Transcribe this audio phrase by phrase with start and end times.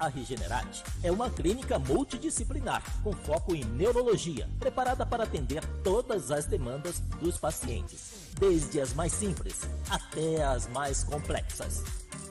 [0.00, 6.46] A Regenerate é uma clínica multidisciplinar com foco em neurologia, preparada para atender todas as
[6.46, 11.84] demandas dos pacientes, desde as mais simples até as mais complexas.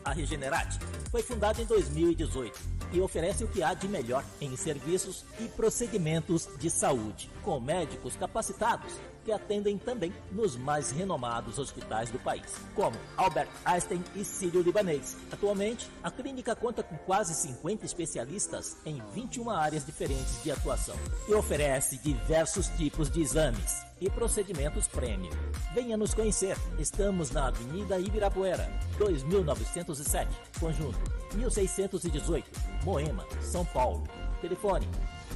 [0.04, 0.80] A Regenerate
[1.12, 2.60] foi fundada em 2018
[2.92, 8.16] e oferece o que há de melhor em serviços e procedimentos de saúde, com médicos
[8.16, 15.18] capacitados que atendem também nos mais renomados hospitais do país, como Albert Einstein e Sírio-Libanês.
[15.32, 20.96] Atualmente, a clínica conta com quase 50 especialistas em 21 áreas diferentes de atuação
[21.28, 25.32] e oferece diversos tipos de exames e procedimentos premium.
[25.74, 26.58] Venha nos conhecer.
[26.78, 31.00] Estamos na Avenida Ibirapuera, 2907, conjunto
[31.36, 32.50] 1618,
[32.84, 34.04] Moema, São Paulo.
[34.42, 34.88] Telefone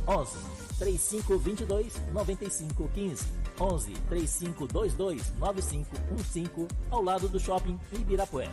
[0.07, 0.37] 11
[0.79, 8.51] 3522 9515 11 3522 9515 ao lado do shopping Ibirapuera.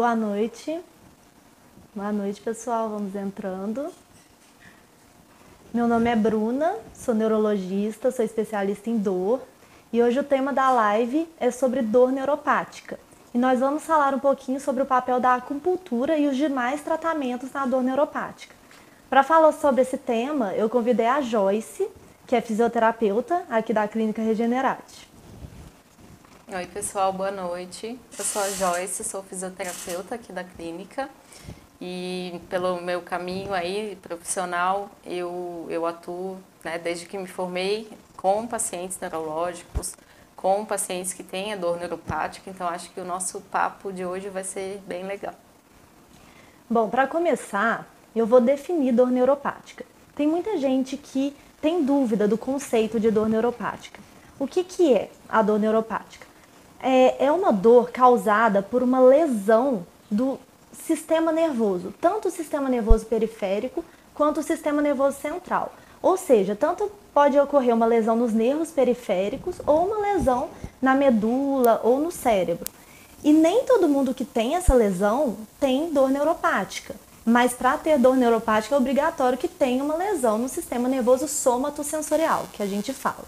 [0.00, 0.80] Boa noite.
[1.94, 2.88] Boa noite, pessoal.
[2.88, 3.92] Vamos entrando.
[5.74, 9.42] Meu nome é Bruna, sou neurologista, sou especialista em dor
[9.92, 12.98] e hoje o tema da live é sobre dor neuropática.
[13.34, 17.52] E nós vamos falar um pouquinho sobre o papel da acupuntura e os demais tratamentos
[17.52, 18.54] na dor neuropática.
[19.10, 21.86] Para falar sobre esse tema, eu convidei a Joyce,
[22.26, 25.09] que é fisioterapeuta aqui da Clínica Regenerate.
[26.52, 27.96] Oi, pessoal, boa noite.
[28.18, 31.08] Eu sou a Joyce, sou fisioterapeuta aqui da clínica
[31.80, 38.48] e pelo meu caminho aí profissional, eu, eu atuo né, desde que me formei com
[38.48, 39.94] pacientes neurológicos,
[40.34, 44.28] com pacientes que têm a dor neuropática, então acho que o nosso papo de hoje
[44.28, 45.34] vai ser bem legal.
[46.68, 49.84] Bom, para começar, eu vou definir dor neuropática.
[50.16, 54.00] Tem muita gente que tem dúvida do conceito de dor neuropática.
[54.36, 56.29] O que, que é a dor neuropática?
[56.82, 60.38] É, é uma dor causada por uma lesão do
[60.72, 65.72] sistema nervoso, tanto o sistema nervoso periférico quanto o sistema nervoso central.
[66.02, 70.48] Ou seja, tanto pode ocorrer uma lesão nos nervos periféricos ou uma lesão
[70.80, 72.66] na medula ou no cérebro.
[73.22, 76.94] E nem todo mundo que tem essa lesão tem dor neuropática.
[77.24, 82.46] Mas para ter dor neuropática é obrigatório que tenha uma lesão no sistema nervoso somatosensorial,
[82.52, 83.24] que a gente fala.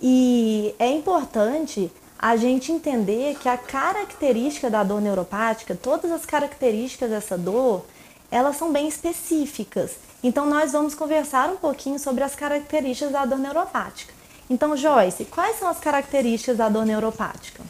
[0.00, 7.10] E é importante a gente entender que a característica da dor neuropática, todas as características
[7.10, 7.86] dessa dor,
[8.30, 9.92] elas são bem específicas.
[10.22, 14.12] Então nós vamos conversar um pouquinho sobre as características da dor neuropática.
[14.50, 17.62] Então, Joyce, quais são as características da dor neuropática?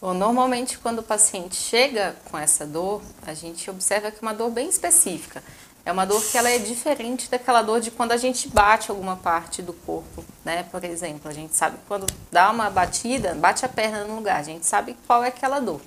[0.00, 4.32] Bom, normalmente quando o paciente chega com essa dor, a gente observa que é uma
[4.32, 5.42] dor bem específica.
[5.84, 9.16] É uma dor que ela é diferente daquela dor de quando a gente bate alguma
[9.16, 10.64] parte do corpo, né?
[10.70, 14.42] Por exemplo, a gente sabe quando dá uma batida, bate a perna no lugar, a
[14.42, 15.80] gente sabe qual é aquela dor.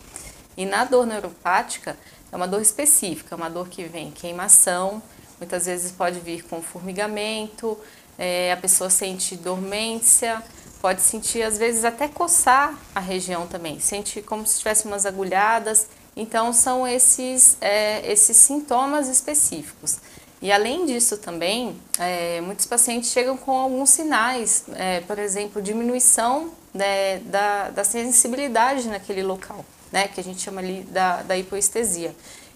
[0.57, 1.97] E na dor neuropática,
[2.31, 5.01] é uma dor específica, uma dor que vem queimação,
[5.39, 7.77] muitas vezes pode vir com formigamento,
[8.17, 10.41] é, a pessoa sente dormência,
[10.81, 15.87] pode sentir às vezes até coçar a região também, sente como se tivesse umas agulhadas
[16.15, 19.97] então, são esses, é, esses sintomas específicos.
[20.41, 26.51] E além disso também, é, muitos pacientes chegam com alguns sinais, é, por exemplo, diminuição
[26.73, 32.13] né, da, da sensibilidade naquele local, né, que a gente chama ali da, da hipoestesia.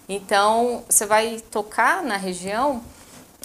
[0.08, 2.82] Então, você vai tocar na região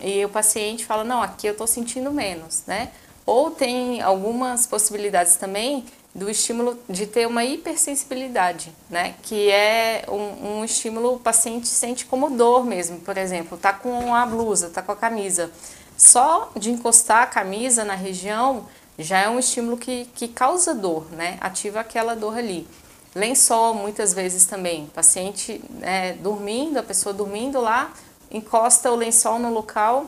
[0.02, 2.92] e o paciente fala, não, aqui eu estou sentindo menos, né?
[3.26, 9.16] Ou tem algumas possibilidades também do estímulo de ter uma hipersensibilidade, né?
[9.24, 14.14] Que é um, um estímulo o paciente sente como dor mesmo, por exemplo, tá com
[14.14, 15.52] a blusa, tá com a camisa.
[15.98, 18.68] Só de encostar a camisa na região
[18.98, 21.38] já é um estímulo que, que causa dor, né?
[21.42, 22.68] Ativa aquela dor ali.
[23.16, 24.88] Lençol, muitas vezes também.
[24.88, 27.92] Paciente é, dormindo, a pessoa dormindo lá,
[28.32, 30.08] encosta o lençol no local,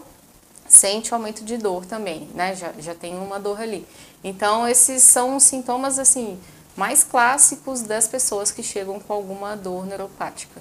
[0.67, 2.55] sente aumento de dor também, né?
[2.55, 3.87] Já, já tem uma dor ali.
[4.27, 6.39] Então, esses são os sintomas, assim,
[6.75, 10.59] mais clássicos das pessoas que chegam com alguma dor neuropática.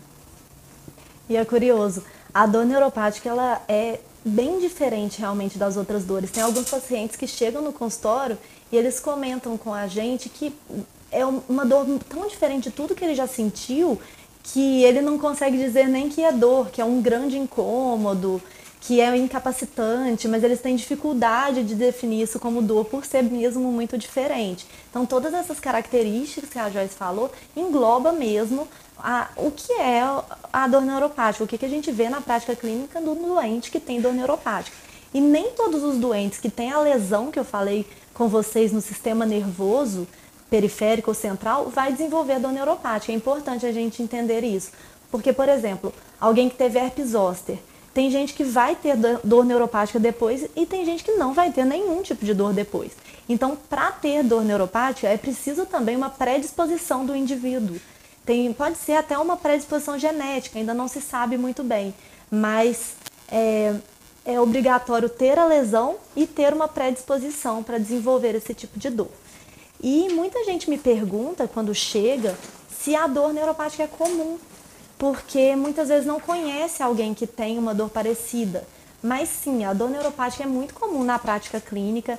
[1.31, 6.31] E é curioso, a dor neuropática, ela é bem diferente realmente das outras dores.
[6.31, 8.37] Tem alguns pacientes que chegam no consultório
[8.71, 10.55] e eles comentam com a gente que
[11.11, 13.99] é uma dor tão diferente de tudo que ele já sentiu
[14.43, 18.43] que ele não consegue dizer nem que é dor, que é um grande incômodo,
[18.87, 23.73] que é incapacitante, mas eles têm dificuldade de definir isso como dor por ser mesmo
[23.73, 24.67] muito diferente.
[24.91, 30.03] Então, todas essas características que a Joyce falou engloba mesmo a, o que é
[30.53, 33.81] a dor neuropática, o que, que a gente vê na prática clínica do doente que
[33.81, 34.77] tem dor neuropática.
[35.15, 38.83] E nem todos os doentes que têm a lesão que eu falei com vocês no
[38.83, 40.07] sistema nervoso,
[40.51, 43.13] periférico ou central, vai desenvolver dor neuropática.
[43.13, 44.73] É importante a gente entender isso.
[45.11, 45.91] Porque, por exemplo,
[46.21, 47.59] alguém que teve herpes zoster,
[47.95, 51.65] tem gente que vai ter dor neuropática depois e tem gente que não vai ter
[51.65, 52.93] nenhum tipo de dor depois.
[53.29, 57.81] Então, para ter dor neuropática, é preciso também uma predisposição do indivíduo.
[58.27, 61.95] Tem, pode ser até uma predisposição genética, ainda não se sabe muito bem,
[62.31, 62.95] mas
[63.31, 63.75] é,
[64.25, 69.11] é obrigatório ter a lesão e ter uma predisposição para desenvolver esse tipo de dor.
[69.81, 72.35] E muita gente me pergunta quando chega
[72.69, 74.39] se a dor neuropática é comum,
[74.99, 78.67] porque muitas vezes não conhece alguém que tem uma dor parecida.
[79.03, 82.19] Mas sim, a dor neuropática é muito comum na prática clínica.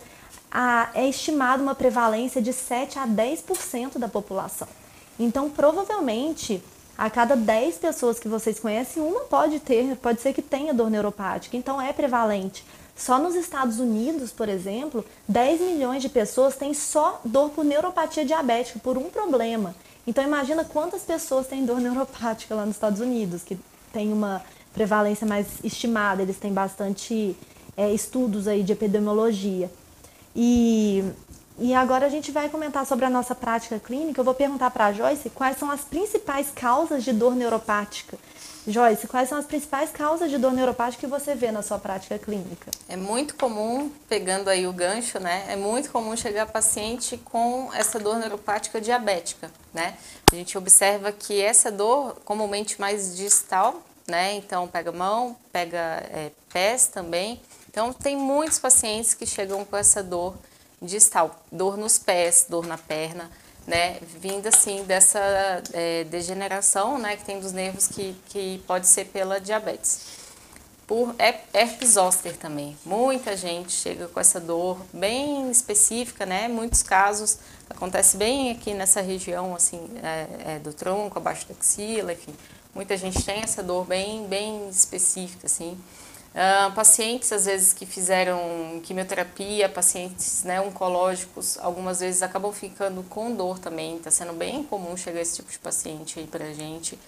[0.52, 4.68] A, é estimada uma prevalência de 7 a 10% da população.
[5.20, 6.64] Então, provavelmente,
[6.98, 10.90] a cada 10 pessoas que vocês conhecem, uma pode ter, pode ser que tenha dor
[10.90, 11.58] neuropática.
[11.58, 12.64] Então, é prevalente.
[12.96, 18.24] Só nos Estados Unidos, por exemplo, 10 milhões de pessoas têm só dor por neuropatia
[18.24, 19.76] diabética, por um problema.
[20.08, 23.58] Então imagina quantas pessoas têm dor neuropática lá nos Estados Unidos, que
[23.92, 24.42] tem uma
[24.74, 27.36] prevalência mais estimada, eles têm bastante
[27.76, 29.72] é, estudos aí de epidemiologia.
[30.36, 31.04] E,
[31.58, 34.20] e agora a gente vai comentar sobre a nossa prática clínica.
[34.20, 38.18] Eu vou perguntar para a Joyce quais são as principais causas de dor neuropática
[38.68, 42.18] Joyce, quais são as principais causas de dor neuropática que você vê na sua prática
[42.18, 42.72] clínica?
[42.90, 45.46] É muito comum, pegando aí o gancho, né?
[45.48, 49.96] É muito comum chegar paciente com essa dor neuropática diabética, né?
[50.32, 54.34] A gente observa que essa dor, comumente mais distal, né?
[54.34, 55.78] Então, pega mão, pega
[56.12, 57.40] é, pés também.
[57.70, 60.36] Então, tem muitos pacientes que chegam com essa dor
[60.82, 63.30] distal, dor nos pés, dor na perna
[63.66, 65.20] né, vinda assim dessa
[65.74, 70.24] é, degeneração, né, que tem dos nervos que, que pode ser pela diabetes.
[70.88, 71.16] Por
[71.52, 78.18] herpes zoster também, muita gente chega com essa dor bem específica, né, muitos casos acontece
[78.18, 82.36] bem aqui nessa região assim é, é, do tronco, abaixo da axila, enfim,
[82.74, 85.76] muita gente tem essa dor bem bem específica assim.
[86.36, 93.34] Uh, pacientes, às vezes, que fizeram quimioterapia, pacientes né, oncológicos, algumas vezes acabam ficando com
[93.34, 93.96] dor também.
[93.96, 97.00] Está sendo bem comum chegar esse tipo de paciente aí para gente.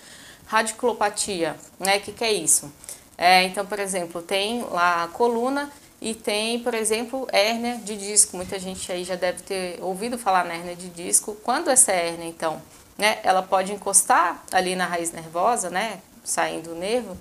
[0.46, 1.98] Radiculopatia, né?
[1.98, 2.72] O que, que é isso?
[3.17, 5.69] É, então, por exemplo, tem lá a coluna
[6.00, 8.38] e tem, por exemplo, hérnia de disco.
[8.38, 11.36] Muita gente aí já deve ter ouvido falar na hérnia de disco.
[11.43, 12.62] Quando essa hérnia, então,
[12.98, 17.17] né, ela pode encostar ali na raiz nervosa, né, saindo o nervo,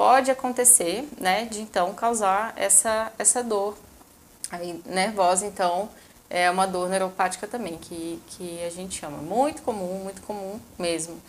[0.00, 3.76] pode acontecer, né, de então causar essa, essa dor
[4.50, 5.90] aí, nervosa, então
[6.30, 9.18] é uma dor neuropática também, que, que a gente chama.
[9.18, 11.20] Muito comum, muito comum mesmo.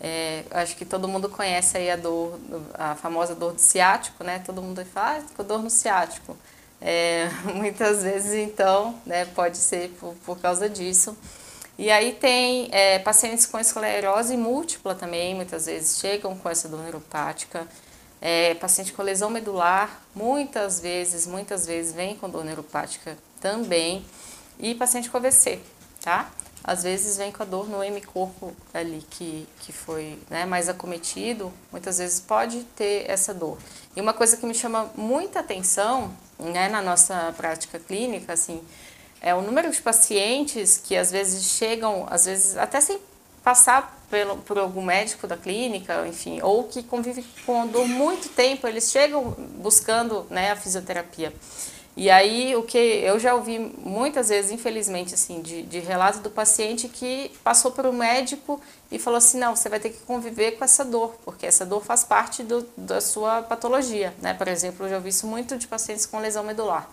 [0.00, 2.40] É, acho que todo mundo conhece aí a dor,
[2.72, 4.38] a famosa dor do ciático, né?
[4.38, 6.34] Todo mundo fala, ah, dor no ciático.
[6.80, 11.14] É, muitas vezes, então, né, pode ser por, por causa disso.
[11.76, 16.80] E aí tem é, pacientes com esclerose múltipla também, muitas vezes chegam com essa dor
[16.80, 17.68] neuropática.
[18.26, 24.02] É, paciente com lesão medular, muitas vezes, muitas vezes vem com dor neuropática também.
[24.58, 25.60] E paciente com AVC,
[26.00, 26.30] tá?
[26.64, 31.52] às vezes vem com a dor no hemicorpo ali que, que foi né, mais acometido,
[31.70, 33.58] muitas vezes pode ter essa dor.
[33.94, 38.62] E uma coisa que me chama muita atenção né, na nossa prática clínica, assim,
[39.20, 42.98] é o número de pacientes que às vezes chegam, às vezes até sem
[43.44, 48.30] passar pelo, por algum médico da clínica, enfim, ou que convive com a dor muito
[48.30, 51.32] tempo, eles chegam buscando né, a fisioterapia.
[51.96, 56.30] E aí, o que eu já ouvi muitas vezes, infelizmente, assim, de, de relato do
[56.30, 58.60] paciente que passou por um médico
[58.90, 61.84] e falou assim: não, você vai ter que conviver com essa dor, porque essa dor
[61.84, 64.12] faz parte do, da sua patologia.
[64.20, 64.34] Né?
[64.34, 66.90] Por exemplo, eu já ouvi isso muito de pacientes com lesão medular.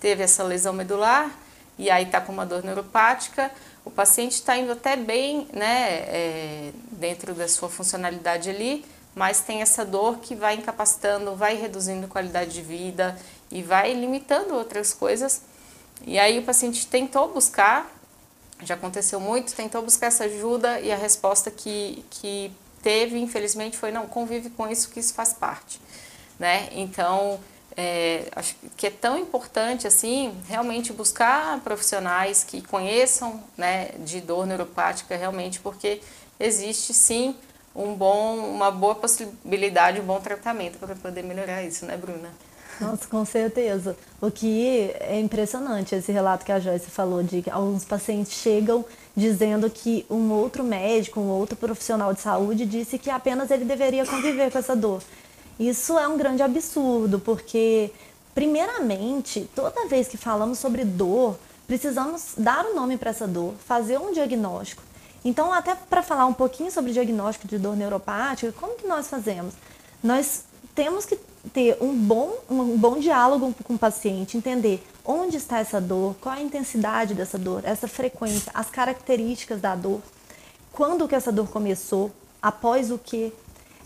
[0.00, 1.30] Teve essa lesão medular
[1.78, 3.50] e aí está com uma dor neuropática,
[3.86, 9.62] o paciente está indo até bem né, é, dentro da sua funcionalidade ali, mas tem
[9.62, 13.16] essa dor que vai incapacitando, vai reduzindo qualidade de vida
[13.48, 15.40] e vai limitando outras coisas.
[16.04, 17.88] E aí o paciente tentou buscar,
[18.60, 22.50] já aconteceu muito, tentou buscar essa ajuda e a resposta que, que
[22.82, 25.80] teve, infelizmente, foi não, convive com isso que isso faz parte,
[26.40, 26.68] né?
[26.72, 27.38] Então,
[27.76, 34.46] é, acho que é tão importante assim realmente buscar profissionais que conheçam né, de dor
[34.46, 36.00] neuropática realmente, porque
[36.40, 37.36] existe sim
[37.74, 42.30] um bom, uma boa possibilidade, um bom tratamento para poder melhorar isso, né, Bruna?
[42.80, 43.96] Nossa, com certeza.
[44.20, 48.84] O que é impressionante esse relato que a Joyce falou de que alguns pacientes chegam
[49.14, 54.04] dizendo que um outro médico, um outro profissional de saúde disse que apenas ele deveria
[54.04, 55.02] conviver com essa dor.
[55.58, 57.90] Isso é um grande absurdo, porque
[58.34, 63.98] primeiramente, toda vez que falamos sobre dor, precisamos dar um nome para essa dor, fazer
[63.98, 64.82] um diagnóstico.
[65.24, 69.54] Então, até para falar um pouquinho sobre diagnóstico de dor neuropática, como que nós fazemos?
[70.02, 70.44] Nós
[70.74, 71.18] temos que
[71.52, 76.34] ter um bom, um bom diálogo com o paciente, entender onde está essa dor, qual
[76.34, 80.00] a intensidade dessa dor, essa frequência, as características da dor,
[80.72, 83.32] quando que essa dor começou, após o que,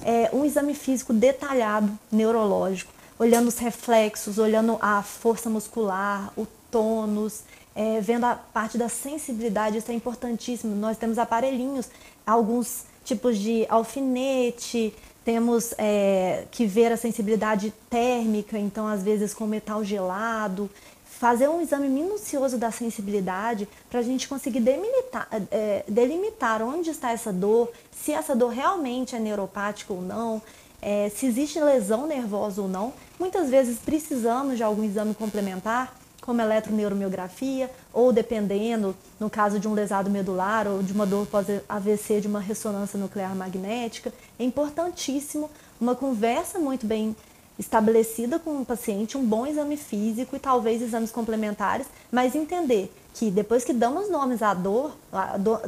[0.04, 7.42] é, um exame físico detalhado, neurológico, olhando os reflexos, olhando a força muscular, o tônus,
[7.74, 10.74] é, vendo a parte da sensibilidade, isso é importantíssimo.
[10.74, 11.88] Nós temos aparelhinhos,
[12.26, 19.46] alguns tipos de alfinete, temos é, que ver a sensibilidade térmica, então às vezes com
[19.46, 20.70] metal gelado,
[21.20, 27.10] fazer um exame minucioso da sensibilidade para a gente conseguir delimitar, é, delimitar onde está
[27.10, 30.40] essa dor, se essa dor realmente é neuropática ou não,
[30.80, 32.94] é, se existe lesão nervosa ou não.
[33.18, 39.74] Muitas vezes precisamos de algum exame complementar como eletroneuromiografia, ou dependendo, no caso de um
[39.74, 44.10] lesado medular ou de uma dor pós-AVC, de uma ressonância nuclear magnética.
[44.38, 47.14] É importantíssimo uma conversa muito bem
[47.60, 53.30] estabelecida com o paciente, um bom exame físico e talvez exames complementares, mas entender que
[53.30, 54.96] depois que damos nomes à dor,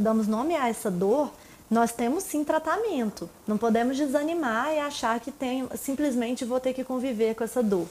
[0.01, 1.31] damos nome a essa dor,
[1.71, 3.29] nós temos sim tratamento.
[3.47, 7.87] Não podemos desanimar e achar que tem, simplesmente vou ter que conviver com essa dor,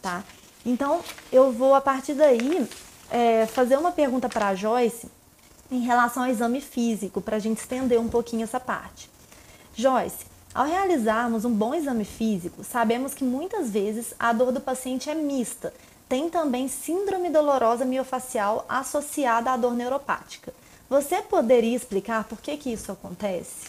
[0.00, 0.24] tá?
[0.64, 1.00] Então,
[1.30, 2.66] eu vou a partir daí
[3.10, 5.08] é, fazer uma pergunta para a Joyce
[5.70, 9.10] em relação ao exame físico, para a gente estender um pouquinho essa parte.
[9.74, 10.24] Joyce,
[10.56, 15.14] ao realizarmos um bom exame físico, sabemos que muitas vezes a dor do paciente é
[15.14, 15.70] mista.
[16.08, 20.54] Tem também síndrome dolorosa miofacial associada à dor neuropática.
[20.88, 23.68] Você poderia explicar por que, que isso acontece?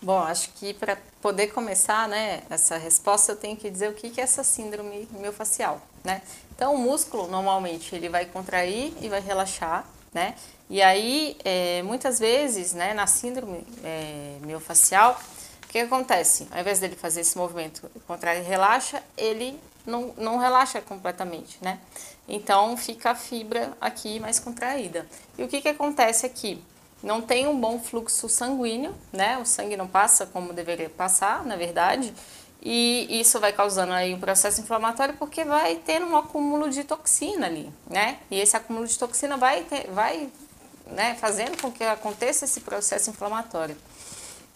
[0.00, 4.08] Bom, acho que para poder começar né, essa resposta, eu tenho que dizer o que,
[4.08, 5.78] que é essa síndrome miofascial.
[6.02, 6.22] Né?
[6.56, 10.34] Então, o músculo, normalmente, ele vai contrair e vai relaxar, né?
[10.68, 15.31] E aí, é, muitas vezes, né, na síndrome é, miofascial, o
[15.72, 16.46] que acontece?
[16.50, 21.80] Ao invés dele fazer esse movimento contrai e relaxa, ele não, não relaxa completamente, né?
[22.28, 25.06] Então, fica a fibra aqui mais contraída.
[25.36, 26.62] E o que, que acontece aqui?
[27.02, 29.36] não tem um bom fluxo sanguíneo, né?
[29.38, 32.14] O sangue não passa como deveria passar, na verdade,
[32.62, 37.46] e isso vai causando aí um processo inflamatório porque vai ter um acúmulo de toxina
[37.46, 38.18] ali, né?
[38.30, 40.28] E esse acúmulo de toxina vai, ter, vai
[40.86, 43.76] né, fazendo com que aconteça esse processo inflamatório.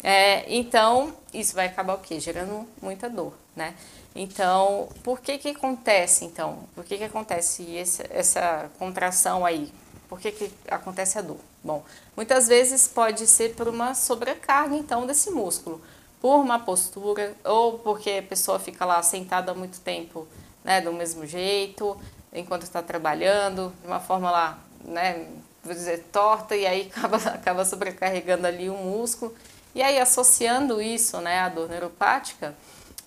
[0.03, 2.21] É, então, isso vai acabar o quê?
[2.21, 3.75] Gerando muita dor, né?
[4.15, 6.61] Então, por que que acontece, então?
[6.75, 9.73] Por que que acontece esse, essa contração aí?
[10.09, 11.39] Por que que acontece a dor?
[11.63, 11.85] Bom,
[12.17, 15.83] muitas vezes pode ser por uma sobrecarga, então, desse músculo,
[16.21, 20.27] por uma postura ou porque a pessoa fica lá sentada há muito tempo,
[20.65, 22.01] né, do mesmo jeito,
[22.33, 25.27] enquanto está trabalhando, de uma forma lá, né,
[25.63, 29.35] vou dizer, torta, e aí acaba, acaba sobrecarregando ali o músculo.
[29.77, 32.55] E aí, associando isso, né, à dor neuropática,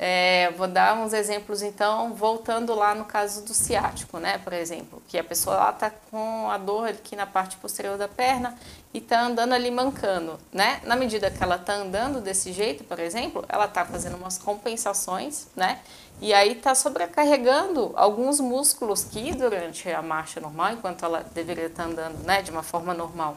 [0.02, 4.38] É, vou dar uns exemplos então, voltando lá no caso do ciático, né?
[4.38, 8.08] Por exemplo, que a pessoa lá tá com a dor aqui na parte posterior da
[8.08, 8.58] perna
[8.94, 10.80] e tá andando ali mancando, né?
[10.86, 15.48] Na medida que ela tá andando desse jeito, por exemplo, ela tá fazendo umas compensações,
[15.54, 15.82] né?
[16.22, 21.84] E aí tá sobrecarregando alguns músculos que durante a marcha normal, enquanto ela deveria estar
[21.84, 23.36] tá andando, né, de uma forma normal,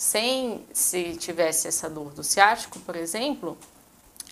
[0.00, 3.58] sem se tivesse essa dor do ciático, por exemplo,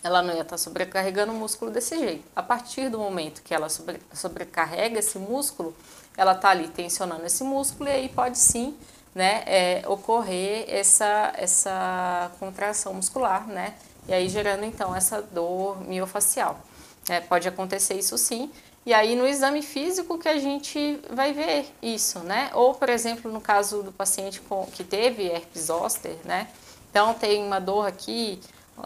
[0.03, 2.23] ela não ia estar sobrecarregando o músculo desse jeito.
[2.35, 5.75] A partir do momento que ela sobre, sobrecarrega esse músculo,
[6.17, 8.75] ela está ali tensionando esse músculo e aí pode sim
[9.13, 13.75] né, é, ocorrer essa, essa contração muscular, né?
[14.07, 16.59] E aí gerando então essa dor miofacial.
[17.07, 18.51] É, pode acontecer isso sim.
[18.89, 22.49] E aí no exame físico que a gente vai ver isso, né?
[22.55, 26.47] Ou, por exemplo, no caso do paciente com, que teve herpes zoster, né?
[26.89, 28.41] Então tem uma dor aqui,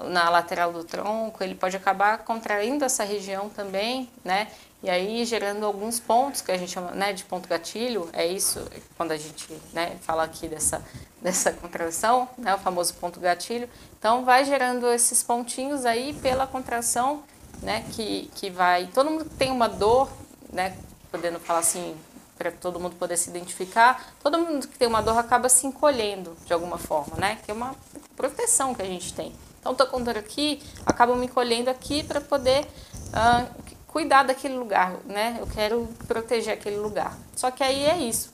[0.09, 4.49] na lateral do tronco, ele pode acabar contraindo essa região também, né?
[4.83, 8.59] E aí gerando alguns pontos que a gente chama né, de ponto gatilho, é isso
[8.97, 10.83] quando a gente né, fala aqui dessa,
[11.21, 13.69] dessa contração, né, o famoso ponto gatilho.
[13.97, 17.23] Então vai gerando esses pontinhos aí pela contração,
[17.63, 18.87] né, que, que vai.
[18.87, 20.09] Todo mundo tem uma dor,
[20.51, 20.77] né,
[21.11, 21.95] podendo falar assim,
[22.37, 26.35] para todo mundo poder se identificar, todo mundo que tem uma dor acaba se encolhendo
[26.45, 27.37] de alguma forma, né?
[27.43, 27.75] Que é uma
[28.15, 29.33] proteção que a gente tem.
[29.59, 35.37] Então, estou contando aqui, acabo me encolhendo aqui para poder uh, cuidar daquele lugar, né?
[35.39, 37.17] Eu quero proteger aquele lugar.
[37.35, 38.33] Só que aí é isso.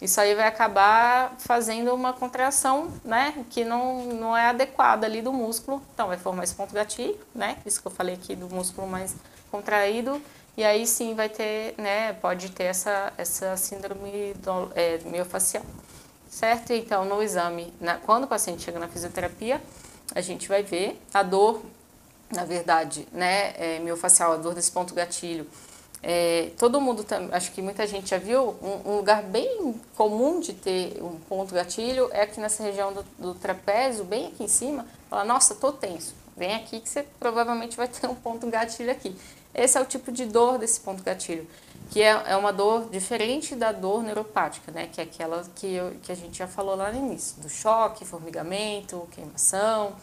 [0.00, 3.44] Isso aí vai acabar fazendo uma contração, né?
[3.50, 5.82] Que não, não é adequada ali do músculo.
[5.92, 7.58] Então, vai formar esse ponto gatilho, né?
[7.66, 9.14] Isso que eu falei aqui do músculo mais
[9.50, 10.22] contraído.
[10.56, 12.12] E aí sim vai ter, né?
[12.14, 14.98] Pode ter essa, essa síndrome do, é.
[16.28, 16.72] Certo?
[16.72, 19.60] Então, no exame, na, quando o paciente chega na fisioterapia,
[20.14, 21.62] a gente vai ver a dor,
[22.30, 25.46] na verdade, né, é, miofacial, a dor desse ponto gatilho.
[26.02, 30.52] É, todo mundo, acho que muita gente já viu, um, um, lugar bem comum de
[30.52, 34.86] ter um ponto gatilho é aqui nessa região do, do trapézio, bem aqui em cima.
[35.10, 36.14] Fala, nossa, tô tenso.
[36.36, 39.16] Vem aqui que você provavelmente vai ter um ponto gatilho aqui.
[39.52, 41.44] Esse é o tipo de dor desse ponto gatilho,
[41.90, 44.88] que é, é uma dor diferente da dor neuropática, né?
[44.92, 48.04] Que é aquela que, eu, que a gente já falou lá no início, do choque,
[48.04, 49.96] formigamento, queimação,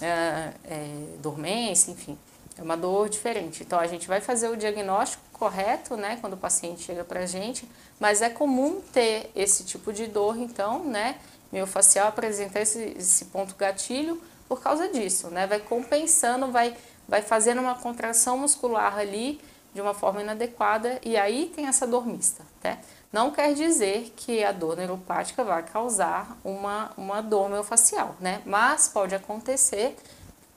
[0.00, 2.16] é, é, dormência, enfim.
[2.58, 3.62] É uma dor diferente.
[3.62, 7.26] Então a gente vai fazer o diagnóstico correto, né, quando o paciente chega para a
[7.26, 11.16] gente, mas é comum ter esse tipo de dor, então, né,
[11.50, 16.76] miofacial apresentar esse, esse ponto gatilho por causa disso, né, vai compensando, vai
[17.08, 19.40] vai fazendo uma contração muscular ali
[19.74, 22.78] de uma forma inadequada e aí tem essa dor mista, né?
[23.12, 28.40] Não quer dizer que a dor neuropática vai causar uma, uma dor miofascial, né?
[28.46, 29.96] Mas pode acontecer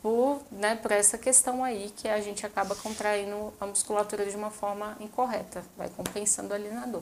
[0.05, 4.51] por, né, por essa questão aí que a gente acaba contraindo a musculatura de uma
[4.51, 7.01] forma incorreta, vai compensando ali na dor.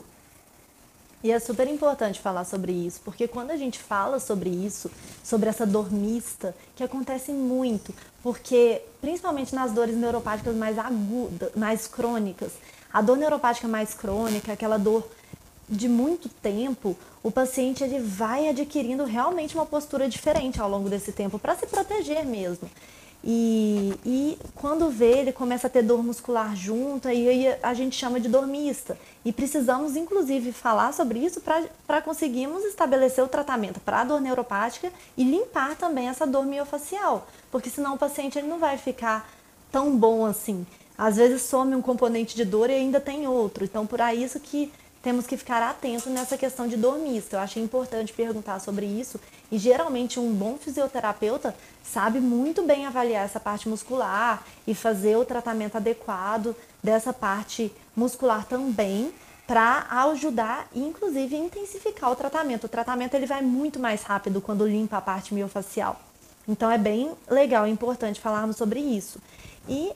[1.22, 4.90] E é super importante falar sobre isso, porque quando a gente fala sobre isso,
[5.22, 11.88] sobre essa dor mista, que acontece muito, porque principalmente nas dores neuropáticas mais agudas, mais
[11.88, 12.54] crônicas,
[12.94, 15.06] a dor neuropática mais crônica, aquela dor
[15.74, 21.12] de muito tempo, o paciente ele vai adquirindo realmente uma postura diferente ao longo desse
[21.12, 22.70] tempo para se proteger mesmo.
[23.26, 27.96] E, e quando vê, ele começa a ter dor muscular junto, e aí a gente
[27.96, 28.98] chama de dormista.
[29.24, 31.42] E precisamos, inclusive, falar sobre isso
[31.88, 37.26] para conseguirmos estabelecer o tratamento para a dor neuropática e limpar também essa dor miofacial.
[37.50, 39.30] Porque senão o paciente ele não vai ficar
[39.72, 40.68] tão bom assim.
[40.98, 43.64] Às vezes some um componente de dor e ainda tem outro.
[43.64, 44.72] Então, por aí isso que
[45.04, 47.36] temos que ficar atentos nessa questão de dormista.
[47.36, 49.20] Eu achei importante perguntar sobre isso
[49.52, 55.26] e geralmente um bom fisioterapeuta sabe muito bem avaliar essa parte muscular e fazer o
[55.26, 59.14] tratamento adequado dessa parte muscular também
[59.46, 62.64] para ajudar e inclusive intensificar o tratamento.
[62.64, 66.00] O tratamento ele vai muito mais rápido quando limpa a parte miofacial.
[66.48, 69.20] Então é bem legal, é importante falarmos sobre isso.
[69.68, 69.92] E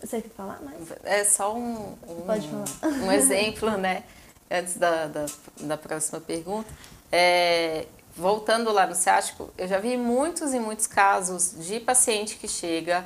[0.00, 0.92] você quer falar mais?
[1.04, 4.02] É só um, um, um exemplo, né?
[4.50, 5.26] Antes da, da,
[5.60, 6.68] da próxima pergunta,
[7.12, 7.86] é,
[8.16, 13.04] voltando lá no ciático, eu já vi muitos e muitos casos de paciente que chega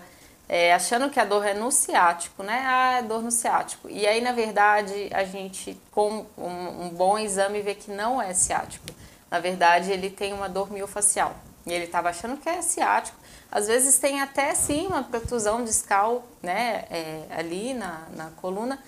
[0.48, 2.62] é, achando que a dor é no ciático, né?
[2.66, 3.88] Ah, é dor no ciático.
[3.88, 8.34] E aí, na verdade, a gente, com um, um bom exame, vê que não é
[8.34, 8.86] ciático.
[9.30, 11.34] Na verdade, ele tem uma dor miofacial.
[11.66, 13.16] E ele estava achando que é ciático.
[13.50, 18.78] Às vezes tem até sim uma protusão discal, né, é, ali na, na coluna,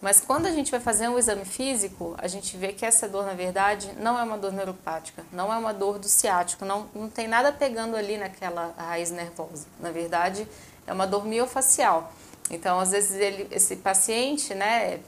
[0.00, 3.26] mas quando a gente vai fazer um exame físico, a gente vê que essa dor,
[3.26, 7.08] na verdade, não é uma dor neuropática, não é uma dor do ciático, não, não
[7.08, 9.66] tem nada pegando ali naquela raiz nervosa.
[9.80, 10.46] Na verdade,
[10.86, 12.12] é uma dor miofacial.
[12.48, 15.00] Então, às vezes, ele, esse paciente, né,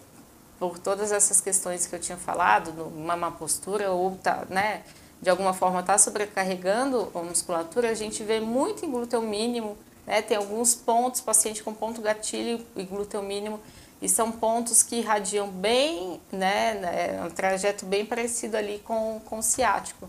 [0.58, 4.82] por todas essas questões que eu tinha falado, uma má postura ou tá, né,
[5.22, 10.20] de alguma forma está sobrecarregando a musculatura, a gente vê muito em glúteo mínimo, né,
[10.20, 13.60] tem alguns pontos, paciente com ponto gatilho e glúteo mínimo,
[14.00, 19.38] e são pontos que irradiam bem, né, né um trajeto bem parecido ali com, com
[19.38, 20.08] o ciático,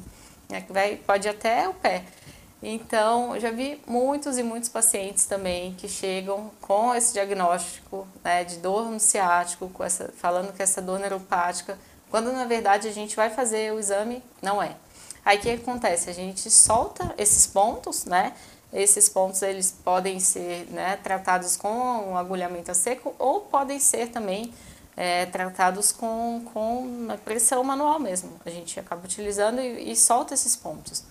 [0.49, 2.03] né, que vai, pode até o pé.
[2.63, 8.57] Então, já vi muitos e muitos pacientes também que chegam com esse diagnóstico né, de
[8.57, 11.77] dor no ciático, com essa, falando que essa dor neuropática,
[12.11, 14.75] quando na verdade a gente vai fazer o exame, não é.
[15.25, 16.09] Aí o que acontece?
[16.09, 18.33] A gente solta esses pontos, né?
[18.73, 21.69] Esses pontos eles podem ser né, tratados com
[22.11, 24.53] um agulhamento a seco ou podem ser também
[24.95, 28.31] é, tratados com, com pressão manual mesmo.
[28.45, 31.03] A gente acaba utilizando e, e solta esses pontos.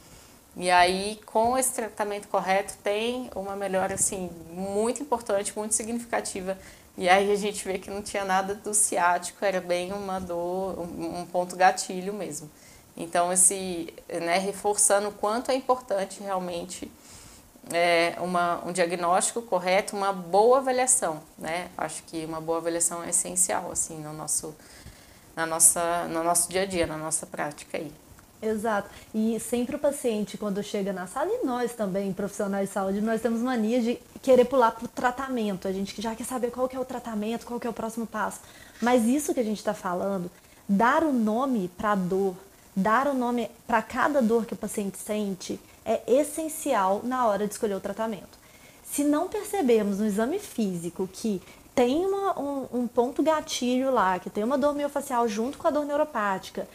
[0.56, 6.58] E aí, com esse tratamento correto, tem uma melhora, assim, muito importante, muito significativa.
[6.98, 10.78] E aí a gente vê que não tinha nada do ciático, era bem uma dor,
[10.80, 12.50] um, ponto gatilho mesmo.
[12.96, 16.90] Então, esse, né, reforçando o quanto é importante realmente
[17.72, 21.68] é, uma, um diagnóstico correto, uma boa avaliação, né?
[21.76, 24.54] Acho que uma boa avaliação é essencial, assim, no nosso,
[25.34, 27.92] na nossa, no nosso dia a dia, na nossa prática aí.
[28.42, 28.88] Exato.
[29.14, 33.20] E sempre o paciente, quando chega na sala, e nós também, profissionais de saúde, nós
[33.20, 35.68] temos mania de querer pular para o tratamento.
[35.68, 38.06] A gente já quer saber qual que é o tratamento, qual que é o próximo
[38.06, 38.40] passo.
[38.80, 40.30] Mas isso que a gente está falando,
[40.66, 42.34] dar o nome para a dor,
[42.74, 47.52] dar o nome para cada dor que o paciente sente, é essencial na hora de
[47.52, 48.38] escolher o tratamento.
[48.84, 51.40] Se não percebermos no exame físico que
[51.74, 55.70] tem uma, um, um ponto gatilho lá, que tem uma dor miofascial junto com a
[55.70, 56.68] dor neuropática,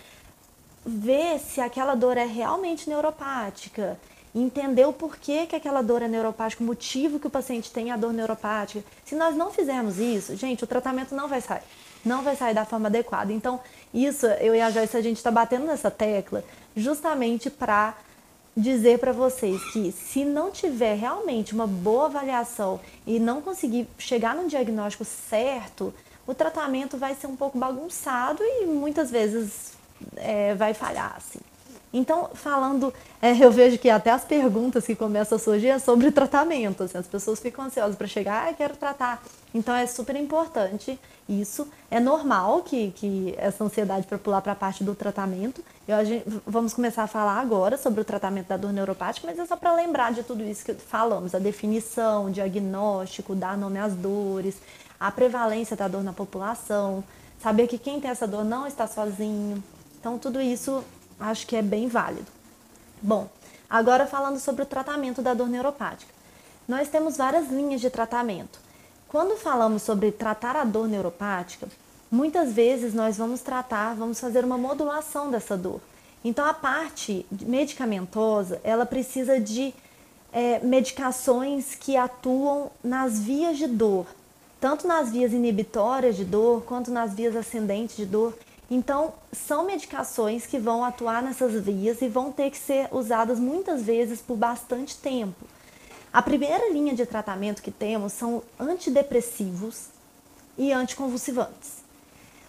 [0.86, 4.00] ver se aquela dor é realmente neuropática,
[4.34, 7.98] entender o porquê que aquela dor é neuropática, o motivo que o paciente tem a
[7.98, 8.84] dor neuropática.
[9.06, 11.64] Se nós não fizermos isso, gente, o tratamento não vai sair.
[12.04, 13.34] Não vai sair da forma adequada.
[13.34, 13.60] Então,
[13.94, 16.44] isso, eu e a Joyce, a gente está batendo nessa tecla
[16.76, 17.96] justamente para
[18.56, 24.36] dizer para vocês que se não tiver realmente uma boa avaliação e não conseguir chegar
[24.36, 25.94] no diagnóstico certo,
[26.26, 29.74] o tratamento vai ser um pouco bagunçado e muitas vezes
[30.16, 31.40] é, vai falhar, assim.
[31.94, 36.12] Então, falando, é, eu vejo que até as perguntas que começam a surgir é sobre
[36.12, 36.84] tratamento.
[36.84, 39.24] Assim, as pessoas ficam ansiosas para chegar, ah, quero tratar.
[39.56, 41.68] Então, é super importante isso.
[41.90, 45.64] É normal que, que essa ansiedade para pular para a parte do tratamento.
[45.88, 49.46] Eu, gente, vamos começar a falar agora sobre o tratamento da dor neuropática, mas é
[49.46, 53.94] só para lembrar de tudo isso que falamos: a definição, o diagnóstico, dar nome às
[53.94, 54.58] dores,
[55.00, 57.04] a prevalência da dor na população,
[57.42, 59.64] saber que quem tem essa dor não está sozinho,
[60.06, 60.84] então, tudo isso
[61.20, 62.28] acho que é bem válido.
[63.02, 63.28] Bom,
[63.68, 66.14] agora falando sobre o tratamento da dor neuropática.
[66.68, 68.60] Nós temos várias linhas de tratamento.
[69.08, 71.68] Quando falamos sobre tratar a dor neuropática,
[72.12, 75.80] muitas vezes nós vamos tratar, vamos fazer uma modulação dessa dor.
[76.24, 79.74] Então, a parte medicamentosa, ela precisa de
[80.34, 84.08] é, medicações que atuam nas vias de dor,
[84.60, 88.36] tanto nas vias inibitórias de dor, quanto nas vias ascendentes de dor.
[88.72, 93.84] Então, são medicações que vão atuar nessas vias e vão ter que ser usadas muitas
[93.84, 95.46] vezes por bastante tempo.
[96.16, 99.88] A primeira linha de tratamento que temos são antidepressivos
[100.58, 101.84] e anticonvulsivantes.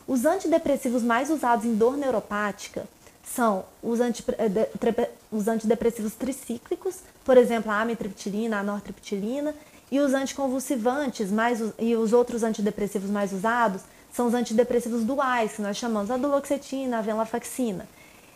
[0.06, 2.86] Os antidepressivos mais usados em dor neuropática
[3.24, 9.52] são os, eh, os antidepressivos tricíclicos, por exemplo, a amitriptilina, a nortriptilina,
[9.90, 15.62] e os anticonvulsivantes mais, e os outros antidepressivos mais usados são os antidepressivos duais, que
[15.62, 17.88] nós chamamos a duloxetina, a venlafaxina.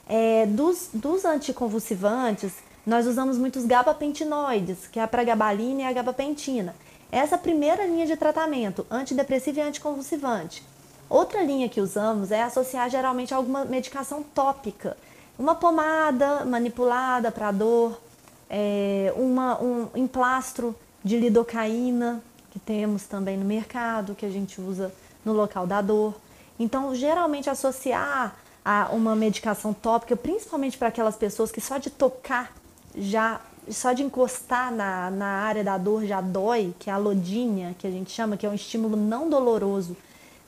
[0.08, 2.52] É, dos, dos anticonvulsivantes,
[2.86, 6.74] nós usamos muitos gabapentinoides, que é a pregabalina e a gabapentina.
[7.12, 10.62] Essa é a primeira linha de tratamento, antidepressivo e anticonvulsivante.
[11.08, 14.96] Outra linha que usamos é associar geralmente a alguma medicação tópica,
[15.38, 18.00] uma pomada manipulada para dor,
[18.48, 24.92] é, uma, um emplastro de lidocaína, que temos também no mercado, que a gente usa
[25.24, 26.14] no local da dor.
[26.58, 32.52] Então, geralmente associar a uma medicação tópica, principalmente para aquelas pessoas que só de tocar
[32.96, 37.74] já só de encostar na, na área da dor já dói, que é a lodinha,
[37.78, 39.96] que a gente chama, que é um estímulo não doloroso,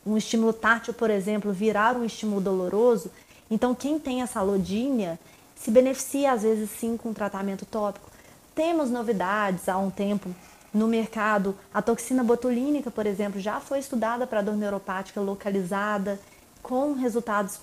[0.05, 3.11] um estímulo tátil, por exemplo, virar um estímulo doloroso.
[3.50, 5.18] Então, quem tem essa lodinha
[5.55, 8.11] se beneficia, às vezes, sim, com tratamento tópico.
[8.55, 10.28] Temos novidades há um tempo
[10.74, 11.57] no mercado.
[11.72, 16.18] A toxina botulínica, por exemplo, já foi estudada para dor neuropática localizada,
[16.62, 17.61] com resultados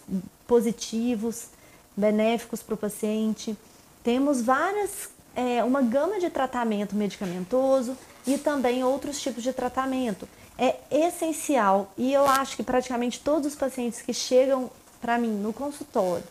[0.48, 1.48] positivos,
[1.96, 3.58] benéficos para o paciente.
[4.04, 10.28] Temos várias, é, uma gama de tratamento medicamentoso e também outros tipos de tratamento.
[10.58, 15.54] é essencial e eu acho que praticamente todos os pacientes que chegam para mim no
[15.54, 16.24] consultório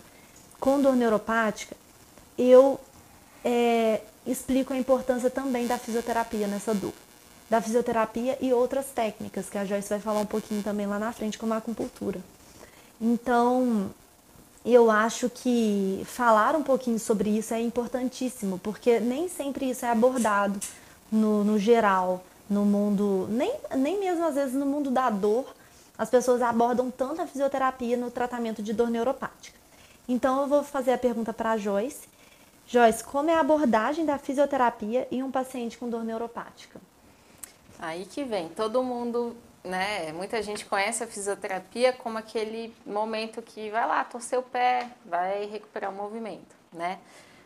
[0.60, 1.76] com dor neuropática,
[2.36, 2.78] eu
[3.44, 6.92] é, explico a importância também da fisioterapia nessa dor.
[7.48, 11.12] Da fisioterapia e outras técnicas, que a Joyce vai falar um pouquinho também lá na
[11.12, 12.20] frente, como a acupuntura.
[13.00, 13.90] Então,
[14.64, 19.90] eu acho que falar um pouquinho sobre isso é importantíssimo, porque nem sempre isso é
[19.90, 20.58] abordado
[21.10, 25.54] no, no geral, no mundo, nem, nem mesmo às vezes no mundo da dor,
[25.96, 29.58] as pessoas abordam tanto a fisioterapia no tratamento de dor neuropática.
[30.08, 32.08] Então, eu vou fazer a pergunta para a Joyce.
[32.66, 36.80] Joyce, como é a abordagem da fisioterapia em um paciente com dor neuropática?
[37.78, 40.12] Aí que vem, todo mundo né?
[40.12, 45.46] Muita gente conhece a fisioterapia como aquele momento que vai lá, torcer o pé, vai
[45.46, 46.98] recuperar o movimento, né?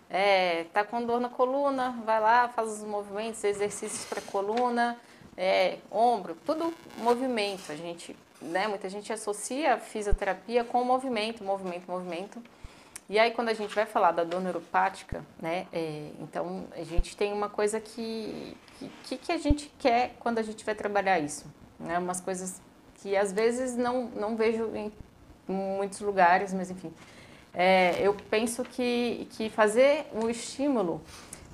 [0.08, 5.00] É, tá com dor na coluna, vai lá, faz os movimentos, exercícios para coluna,
[5.36, 7.72] é, ombro, tudo movimento.
[7.72, 8.68] A gente, né?
[8.68, 12.42] Muita gente associa a fisioterapia com movimento, movimento, movimento.
[13.08, 15.66] E aí quando a gente vai falar da dor neuropática, né?
[15.72, 18.56] É, então a gente tem uma coisa que,
[19.04, 21.46] que que a gente quer quando a gente vai trabalhar isso?
[21.82, 21.98] Né?
[21.98, 22.60] Umas coisas
[22.94, 24.92] que às vezes não, não vejo em
[25.46, 26.92] muitos lugares, mas enfim.
[27.54, 31.02] É, eu penso que, que fazer o estímulo,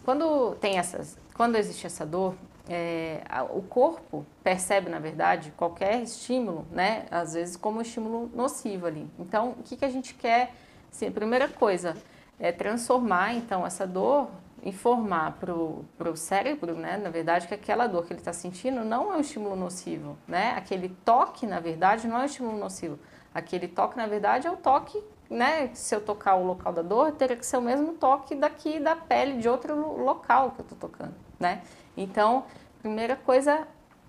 [0.05, 2.35] quando tem essas, quando existe essa dor,
[2.69, 8.87] é, o corpo percebe, na verdade, qualquer estímulo, né, às vezes como um estímulo nocivo
[8.87, 9.09] ali.
[9.19, 10.53] Então, o que, que a gente quer?
[10.91, 11.97] Assim, a primeira coisa
[12.39, 14.31] é transformar, então, essa dor
[14.69, 19.13] informar para o cérebro, né, na verdade, que aquela dor que ele está sentindo não
[19.13, 20.55] é um estímulo nocivo, né?
[20.57, 22.99] Aquele toque, na verdade, não é um estímulo nocivo.
[23.35, 25.71] Aquele toque, na verdade, é o toque, né?
[25.75, 28.95] Se eu tocar o local da dor, teria que ser o mesmo toque daqui da
[28.95, 31.63] pele de outro local que eu estou tocando, né?
[31.97, 32.45] Então,
[32.81, 33.67] primeira coisa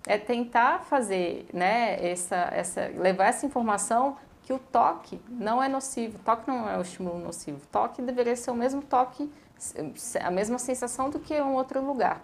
[0.08, 4.17] é tentar fazer, né, essa, essa, levar essa informação
[4.50, 8.50] que o toque não é nocivo, toque não é o estímulo nocivo, toque deveria ser
[8.50, 9.32] o mesmo toque
[10.20, 12.20] a mesma sensação do que em um outro lugar.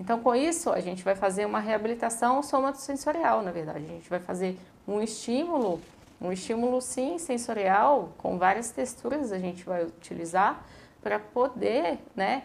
[0.00, 3.84] Então, com isso, a gente vai fazer uma reabilitação somatosensorial, na verdade.
[3.84, 4.58] A gente vai fazer
[4.88, 5.82] um estímulo,
[6.18, 10.64] um estímulo sim sensorial, com várias texturas a gente vai utilizar
[11.02, 12.44] para poder, né,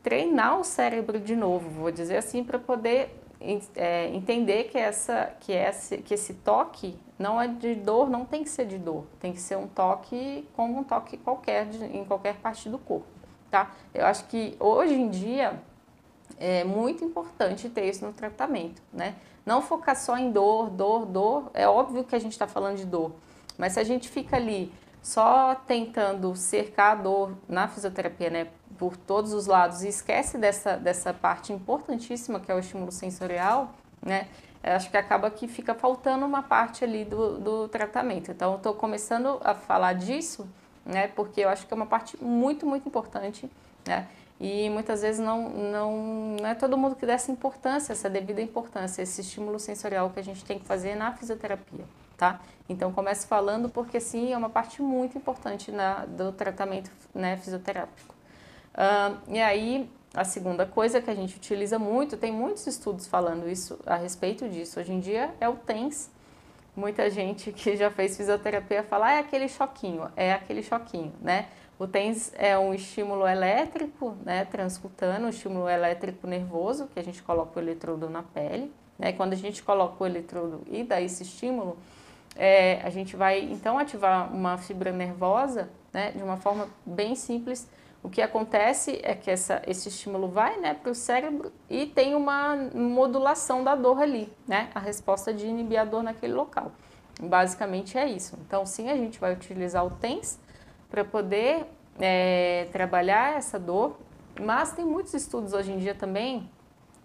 [0.00, 3.19] treinar o cérebro de novo, vou dizer assim, para poder
[3.76, 8.42] é, entender que, essa, que, esse, que esse toque não é de dor, não tem
[8.42, 12.04] que ser de dor, tem que ser um toque como um toque qualquer, de, em
[12.04, 13.70] qualquer parte do corpo tá?
[13.92, 15.60] Eu acho que hoje em dia
[16.38, 19.16] é muito importante ter isso no tratamento, né?
[19.44, 21.50] Não focar só em dor, dor, dor.
[21.52, 23.12] É óbvio que a gente está falando de dor,
[23.58, 24.72] mas se a gente fica ali
[25.02, 28.48] só tentando cercar a dor na fisioterapia, né,
[28.80, 33.72] por todos os lados e esquece dessa, dessa parte importantíssima que é o estímulo sensorial,
[34.02, 34.26] né,
[34.62, 38.32] acho que acaba que fica faltando uma parte ali do, do tratamento.
[38.32, 40.48] Então, estou começando a falar disso
[40.84, 41.08] né?
[41.08, 43.50] Porque eu acho que é uma parte muito, muito importante,
[43.86, 44.08] né?
[44.38, 48.40] E muitas vezes não, não, não é todo mundo que dá essa importância, essa devida
[48.40, 51.84] importância, esse estímulo sensorial que a gente tem que fazer na fisioterapia,
[52.16, 52.40] tá?
[52.66, 58.14] Então, começo falando porque, sim, é uma parte muito importante na, do tratamento né, fisioterápico.
[58.80, 63.46] Uh, e aí, a segunda coisa que a gente utiliza muito, tem muitos estudos falando
[63.46, 64.80] isso a respeito disso.
[64.80, 66.10] Hoje em dia, é o TENS,
[66.74, 71.48] muita gente que já fez fisioterapia fala, ah, é aquele choquinho, é aquele choquinho, né?
[71.78, 77.22] O TENS é um estímulo elétrico, né, transcutâneo, um estímulo elétrico nervoso, que a gente
[77.22, 79.12] coloca o eletrodo na pele, né?
[79.12, 81.76] Quando a gente coloca o eletrodo e dá esse estímulo,
[82.34, 87.68] é, a gente vai então ativar uma fibra nervosa, né, de uma forma bem simples,
[88.02, 92.14] o que acontece é que essa, esse estímulo vai né, para o cérebro e tem
[92.14, 94.70] uma modulação da dor ali, né?
[94.74, 96.72] A resposta de inibir a dor naquele local.
[97.20, 98.38] Basicamente é isso.
[98.46, 100.38] Então, sim, a gente vai utilizar o TENS
[100.88, 101.66] para poder
[101.98, 103.98] é, trabalhar essa dor,
[104.40, 106.50] mas tem muitos estudos hoje em dia também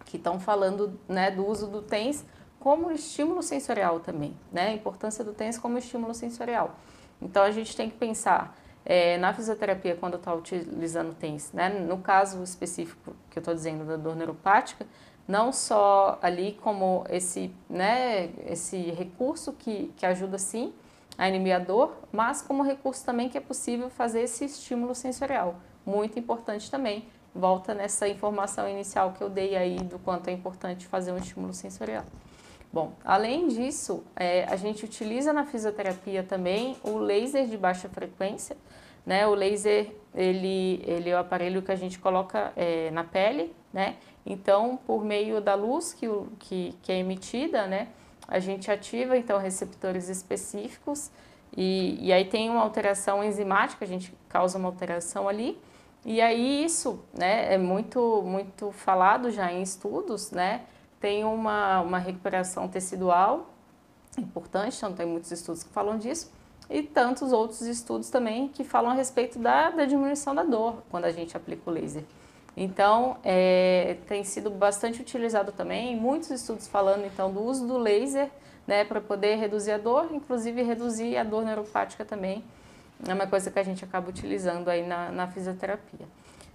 [0.06, 2.24] que estão falando né, do uso do TENS
[2.58, 4.68] como estímulo sensorial também, né?
[4.68, 6.76] A importância do TENS como estímulo sensorial.
[7.20, 8.56] Então, a gente tem que pensar
[8.88, 13.84] é, na fisioterapia, quando está utilizando TENS, né, no caso específico que eu estou dizendo
[13.84, 14.86] da dor neuropática,
[15.26, 20.72] não só ali como esse, né, esse recurso que, que ajuda sim
[21.18, 25.56] a inibir a dor, mas como recurso também que é possível fazer esse estímulo sensorial,
[25.84, 27.08] muito importante também.
[27.34, 31.52] Volta nessa informação inicial que eu dei aí do quanto é importante fazer um estímulo
[31.52, 32.04] sensorial.
[32.72, 38.56] Bom, além disso, é, a gente utiliza na fisioterapia também o laser de baixa frequência.
[39.04, 39.26] Né?
[39.26, 43.96] O laser, ele, ele é o aparelho que a gente coloca é, na pele, né?
[44.24, 46.08] Então, por meio da luz que,
[46.40, 47.88] que, que é emitida, né?
[48.28, 51.10] a gente ativa então receptores específicos
[51.56, 55.58] e, e aí tem uma alteração enzimática, a gente causa uma alteração ali.
[56.04, 60.62] E aí isso né, é muito, muito falado já em estudos, né?
[61.00, 63.50] Tem uma, uma recuperação tecidual
[64.18, 66.32] importante, então tem muitos estudos que falam disso,
[66.68, 71.04] e tantos outros estudos também que falam a respeito da, da diminuição da dor quando
[71.04, 72.02] a gente aplica o laser.
[72.56, 78.30] Então, é, tem sido bastante utilizado também, muitos estudos falando então do uso do laser
[78.66, 82.42] né, para poder reduzir a dor, inclusive reduzir a dor neuropática também.
[83.06, 86.06] É uma coisa que a gente acaba utilizando aí na, na fisioterapia.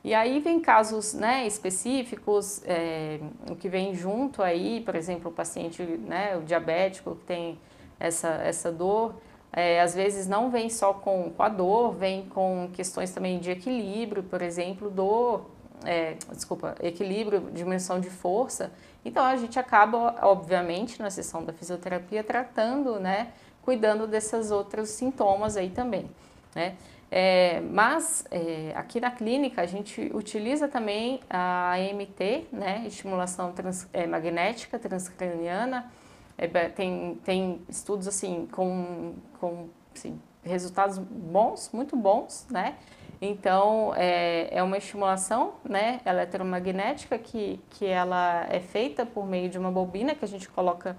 [0.04, 5.34] E aí vem casos né, específicos, é, o que vem junto aí, por exemplo, o
[5.34, 7.60] paciente, né, o diabético que tem
[8.00, 9.14] essa, essa dor,
[9.54, 13.52] é, às vezes não vem só com, com a dor, vem com questões também de
[13.52, 15.46] equilíbrio, por exemplo, dor,
[15.86, 18.72] é, desculpa, equilíbrio, diminuição de força.
[19.06, 25.56] Então a gente acaba, obviamente, na sessão da fisioterapia tratando, né, cuidando desses outros sintomas
[25.58, 26.10] aí também,
[26.56, 26.76] né.
[27.14, 33.86] É, mas é, aqui na clínica a gente utiliza também a AMT, né, estimulação trans,
[33.92, 35.92] é, magnética transcraniana.
[36.38, 42.76] É, tem, tem estudos assim com, com assim, resultados bons, muito bons, né?
[43.22, 49.60] Então é, é uma estimulação, né, eletromagnética que, que ela é feita por meio de
[49.60, 50.98] uma bobina que a gente coloca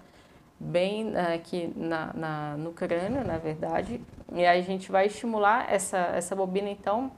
[0.63, 4.01] bem né, aqui na, na, no crânio, na verdade.
[4.33, 7.11] E a gente vai estimular essa, essa bobina, então,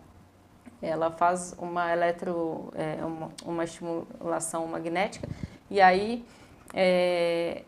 [0.81, 5.29] ela faz uma eletro, é, uma, uma estimulação magnética,
[5.71, 6.25] e aí
[6.73, 7.63] é,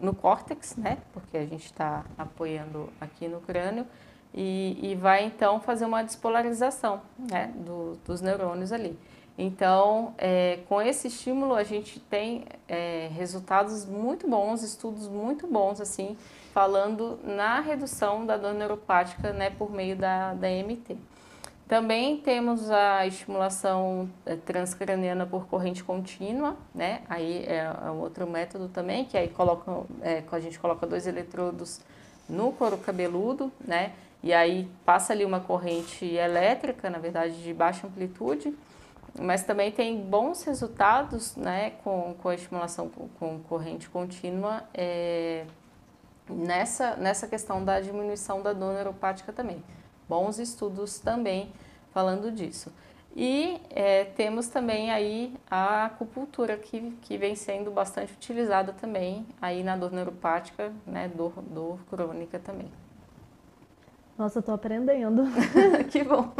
[0.00, 3.86] no córtex, né, porque a gente está apoiando aqui no crânio,
[4.34, 8.98] e, e vai então fazer uma despolarização né, do, dos neurônios ali.
[9.40, 15.80] Então, é, com esse estímulo, a gente tem é, resultados muito bons, estudos muito bons,
[15.80, 16.16] assim,
[16.52, 20.96] falando na redução da dor neuropática né, por meio da, da MT.
[21.68, 27.02] Também temos a estimulação é, transcraniana por corrente contínua, né?
[27.08, 31.80] Aí é, é outro método também, que aí coloca, é, a gente coloca dois eletrodos
[32.26, 33.92] no couro cabeludo, né?
[34.22, 38.52] E aí passa ali uma corrente elétrica, na verdade, de baixa amplitude,
[39.20, 45.44] mas também tem bons resultados né, com, com a estimulação com, com corrente contínua é,
[46.28, 49.62] nessa, nessa questão da diminuição da dor neuropática também.
[50.08, 51.52] Bons estudos também
[51.92, 52.72] falando disso.
[53.16, 59.62] E é, temos também aí a acupuntura que, que vem sendo bastante utilizada também aí
[59.62, 62.70] na dor neuropática, né, dor, dor crônica também.
[64.18, 65.22] Nossa, eu tô aprendendo.
[65.88, 66.32] que bom.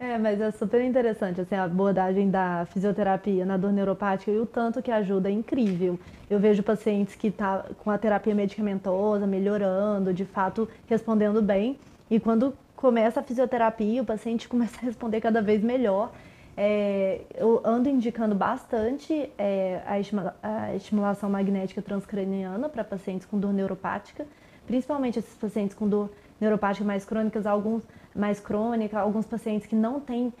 [0.00, 4.46] é, mas é super interessante, assim, a abordagem da fisioterapia na dor neuropática e o
[4.46, 6.00] tanto que ajuda é incrível.
[6.30, 11.78] Eu vejo pacientes que tá com a terapia medicamentosa melhorando, de fato respondendo bem,
[12.10, 16.10] e quando começa a fisioterapia, o paciente começa a responder cada vez melhor.
[16.56, 23.38] É, eu ando indicando bastante é, a, estimula a estimulação magnética transcraniana para pacientes com
[23.38, 24.26] dor neuropática,
[24.66, 26.10] principalmente esses pacientes com dor
[26.42, 30.32] neuropáticas mais crônicas, alguns mais crônica, alguns pacientes que não têm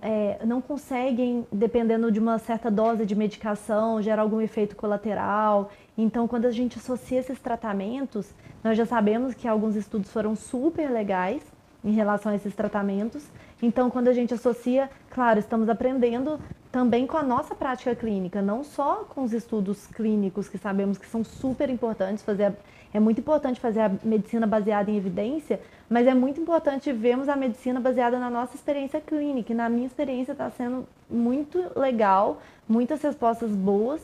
[0.00, 5.70] é, não conseguem, dependendo de uma certa dose de medicação, gerar algum efeito colateral.
[5.96, 8.32] Então, quando a gente associa esses tratamentos,
[8.62, 11.42] nós já sabemos que alguns estudos foram super legais
[11.82, 13.26] em relação a esses tratamentos.
[13.62, 16.38] Então, quando a gente associa, claro, estamos aprendendo
[16.70, 21.06] também com a nossa prática clínica, não só com os estudos clínicos que sabemos que
[21.06, 22.52] são super importantes fazer
[22.92, 27.36] é muito importante fazer a medicina baseada em evidência, mas é muito importante vermos a
[27.36, 29.52] medicina baseada na nossa experiência clínica.
[29.52, 34.02] E na minha experiência está sendo muito legal, muitas respostas boas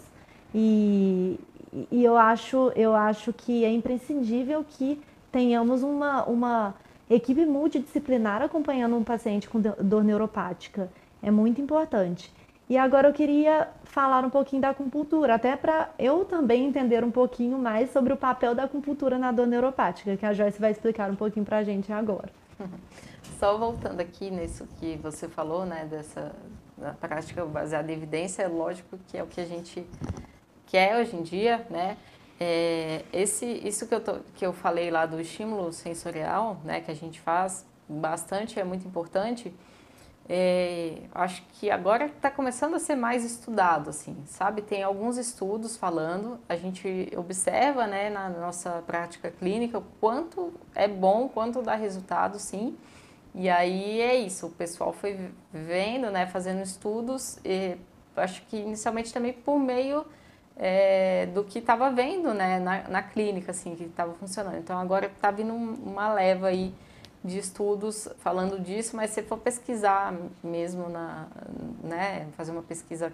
[0.55, 1.39] e,
[1.91, 6.75] e eu, acho, eu acho que é imprescindível que tenhamos uma, uma
[7.11, 10.89] equipe multidisciplinar acompanhando um paciente com dor neuropática.
[11.23, 12.33] É muito importante.
[12.69, 17.13] E agora eu queria falar um pouquinho da acupuntura, até para eu também entender um
[17.13, 21.09] pouquinho mais sobre o papel da acupuntura na dor neuropática, que a Joyce vai explicar
[21.09, 22.29] um pouquinho para a gente agora.
[23.39, 26.35] Só voltando aqui nisso que você falou, né, dessa
[27.01, 29.87] prática baseada em evidência, é lógico que é o que a gente
[30.67, 31.97] quer hoje em dia, né?
[32.39, 36.91] É, esse, isso que eu, tô, que eu falei lá do estímulo sensorial, né, que
[36.91, 39.55] a gente faz bastante, é muito importante
[40.29, 44.61] é, acho que agora está começando a ser mais estudado, assim, sabe?
[44.61, 50.89] Tem alguns estudos falando, a gente observa, né, na nossa prática clínica, o quanto é
[50.89, 52.77] bom, quanto dá resultado, sim.
[53.35, 57.77] E aí é isso, o pessoal foi vendo, né, fazendo estudos, e
[58.17, 60.05] acho que inicialmente também por meio
[60.57, 64.57] é, do que estava vendo né, na, na, clínica, assim, que estava funcionando.
[64.57, 66.75] Então agora está vindo uma leva aí
[67.27, 71.27] de estudos falando disso, mas se for pesquisar mesmo, na,
[71.83, 73.13] né, fazer uma pesquisa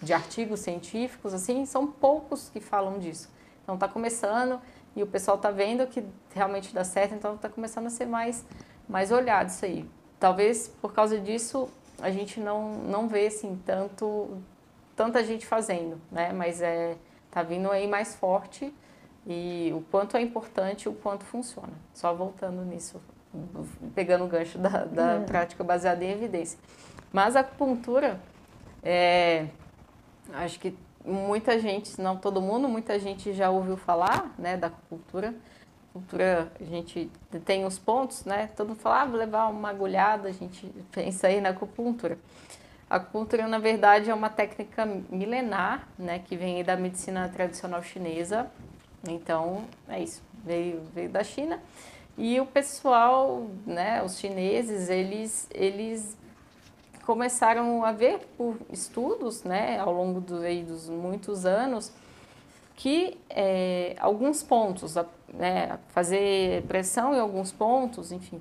[0.00, 3.28] de artigos científicos, assim, são poucos que falam disso.
[3.62, 4.60] Então está começando
[4.94, 6.04] e o pessoal está vendo que
[6.34, 8.44] realmente dá certo, então está começando a ser mais,
[8.88, 9.88] mais olhado isso aí.
[10.20, 11.68] Talvez por causa disso
[12.00, 14.38] a gente não, não vê assim tanto
[14.94, 16.32] tanta gente fazendo, né?
[16.32, 16.96] Mas é
[17.30, 18.74] tá vindo aí mais forte
[19.28, 21.72] e o quanto é importante, o quanto funciona.
[21.92, 22.98] Só voltando nisso,
[23.94, 25.20] pegando o gancho da, da é.
[25.20, 26.58] prática baseada em evidência.
[27.12, 28.18] Mas a acupuntura,
[28.82, 29.48] é,
[30.32, 30.74] acho que
[31.04, 35.34] muita gente, não todo mundo, muita gente já ouviu falar, né, da acupuntura.
[35.90, 37.10] Acupuntura, a gente
[37.44, 38.48] tem os pontos, né?
[38.56, 42.18] Todo mundo fala, ah, vou levar uma agulhada, a gente pensa aí na acupuntura.
[42.88, 48.50] A acupuntura, na verdade, é uma técnica milenar, né, que vem da medicina tradicional chinesa.
[49.12, 51.60] Então, é isso, veio, veio da China.
[52.16, 56.16] E o pessoal, né, os chineses, eles, eles
[57.06, 61.92] começaram a ver por estudos, né, ao longo do, aí, dos muitos anos,
[62.74, 64.94] que é, alguns pontos,
[65.32, 68.40] né, fazer pressão em alguns pontos, enfim,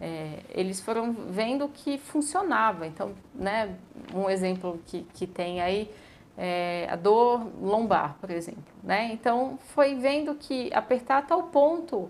[0.00, 2.86] é, eles foram vendo que funcionava.
[2.86, 3.76] Então, né,
[4.14, 5.90] um exemplo que, que tem aí
[6.40, 8.62] é a dor lombar, por exemplo.
[8.82, 9.10] Né?
[9.12, 12.08] Então, foi vendo que apertar a tal ponto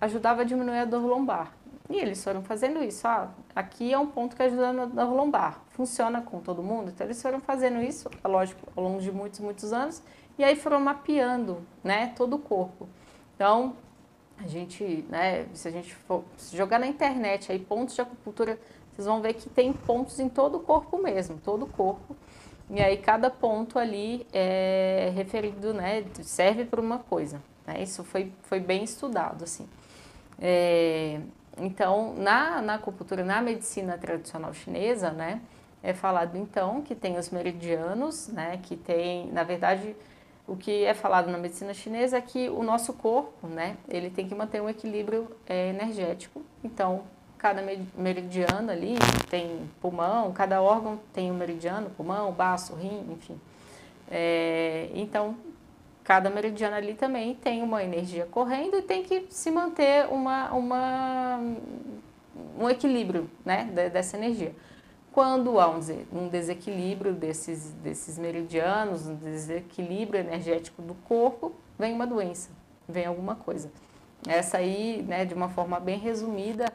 [0.00, 1.52] ajudava a diminuir a dor lombar.
[1.88, 3.06] E eles foram fazendo isso.
[3.06, 5.62] Ah, aqui é um ponto que ajuda na dor lombar.
[5.68, 6.90] Funciona com todo mundo?
[6.90, 10.02] Então, eles foram fazendo isso, lógico, ao longo de muitos, muitos anos.
[10.36, 12.88] E aí foram mapeando né, todo o corpo.
[13.36, 13.76] Então,
[14.36, 18.58] a gente, né, se a gente for jogar na internet aí pontos de acupuntura,
[18.92, 22.16] vocês vão ver que tem pontos em todo o corpo mesmo, todo o corpo.
[22.70, 27.40] E aí cada ponto ali é referido, né, serve para uma coisa.
[27.66, 27.82] Né?
[27.82, 29.66] Isso foi, foi bem estudado, assim.
[30.40, 31.20] É,
[31.56, 35.40] então, na, na acupuntura, na medicina tradicional chinesa, né,
[35.82, 39.96] é falado então que tem os meridianos, né, que tem, na verdade,
[40.46, 44.28] o que é falado na medicina chinesa é que o nosso corpo, né, ele tem
[44.28, 46.42] que manter um equilíbrio é, energético.
[46.62, 47.02] Então,
[47.38, 47.62] cada
[47.96, 48.96] meridiano ali
[49.30, 53.40] tem pulmão, cada órgão tem um meridiano, pulmão, baço, rim, enfim.
[54.10, 55.36] É, então,
[56.02, 61.40] cada meridiano ali também tem uma energia correndo e tem que se manter uma, uma,
[62.58, 64.54] um equilíbrio né, dessa energia.
[65.12, 72.50] Quando há um desequilíbrio desses, desses meridianos, um desequilíbrio energético do corpo, vem uma doença,
[72.88, 73.70] vem alguma coisa.
[74.26, 76.72] Essa aí, né, de uma forma bem resumida,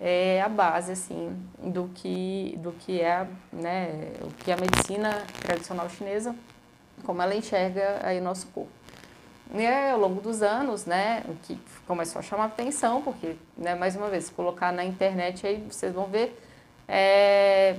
[0.00, 5.88] é a base assim do que do que é né o que a medicina tradicional
[5.88, 6.34] chinesa
[7.04, 8.70] como ela enxerga aí o nosso corpo
[9.54, 13.74] e aí, ao longo dos anos né o que começou a chamar atenção porque né
[13.74, 16.38] mais uma vez colocar na internet aí vocês vão ver
[16.88, 17.76] é,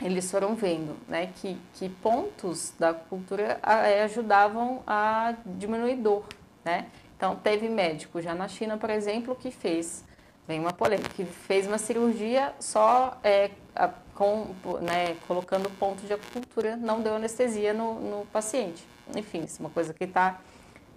[0.00, 6.24] eles foram vendo né, que, que pontos da cultura é, ajudavam a diminuir dor.
[6.64, 6.86] Né?
[7.16, 10.04] Então, teve médico já na China, por exemplo, que fez,
[10.46, 16.12] vem uma polêmica, que fez uma cirurgia só é, a, com, né, colocando ponto de
[16.12, 18.84] acupuntura, não deu anestesia no, no paciente.
[19.14, 20.40] Enfim, isso é uma coisa que está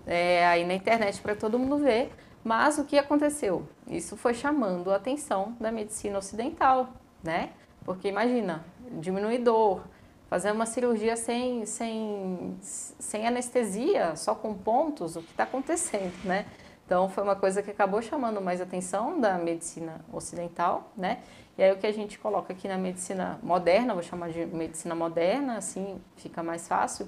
[0.06, 2.12] é, aí na internet para todo mundo ver.
[2.44, 3.68] Mas o que aconteceu?
[3.88, 6.90] Isso foi chamando a atenção da medicina ocidental,
[7.24, 7.50] né?
[7.84, 8.64] Porque imagina,
[9.00, 9.84] diminuir dor,
[10.30, 16.46] fazer uma cirurgia sem, sem, sem anestesia, só com pontos, o que está acontecendo, né?
[16.86, 21.20] Então foi uma coisa que acabou chamando mais atenção da medicina ocidental, né?
[21.58, 24.94] E aí o que a gente coloca aqui na medicina moderna, vou chamar de medicina
[24.94, 27.08] moderna, assim fica mais fácil.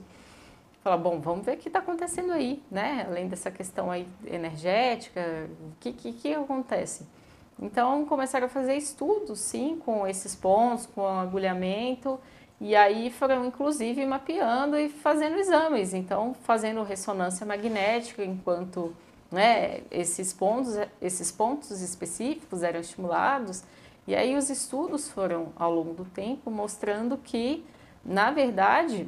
[0.84, 3.06] Fala, bom, vamos ver o que está acontecendo aí, né?
[3.08, 5.22] Além dessa questão aí energética,
[5.62, 7.06] o que, que, que acontece?
[7.60, 12.20] Então começaram a fazer estudos, sim, com esses pontos, com o agulhamento,
[12.60, 18.96] e aí foram inclusive mapeando e fazendo exames, então fazendo ressonância magnética enquanto
[19.32, 23.64] né, esses pontos, esses pontos específicos eram estimulados.
[24.08, 27.66] E aí os estudos foram ao longo do tempo mostrando que,
[28.06, 29.08] na verdade,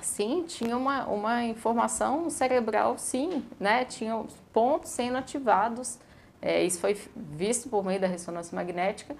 [0.00, 3.84] sim, tinha uma, uma informação cerebral, sim, né?
[3.84, 5.98] Tinha pontos sendo ativados
[6.40, 9.16] é, isso foi visto por meio da ressonância magnética.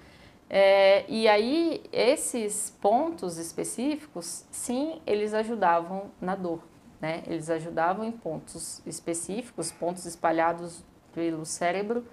[0.49, 6.61] É, e aí, esses pontos específicos, sim, eles ajudavam na dor.
[6.99, 7.23] Né?
[7.27, 10.83] Eles ajudavam em pontos específicos, pontos espalhados
[11.13, 12.05] pelo cérebro,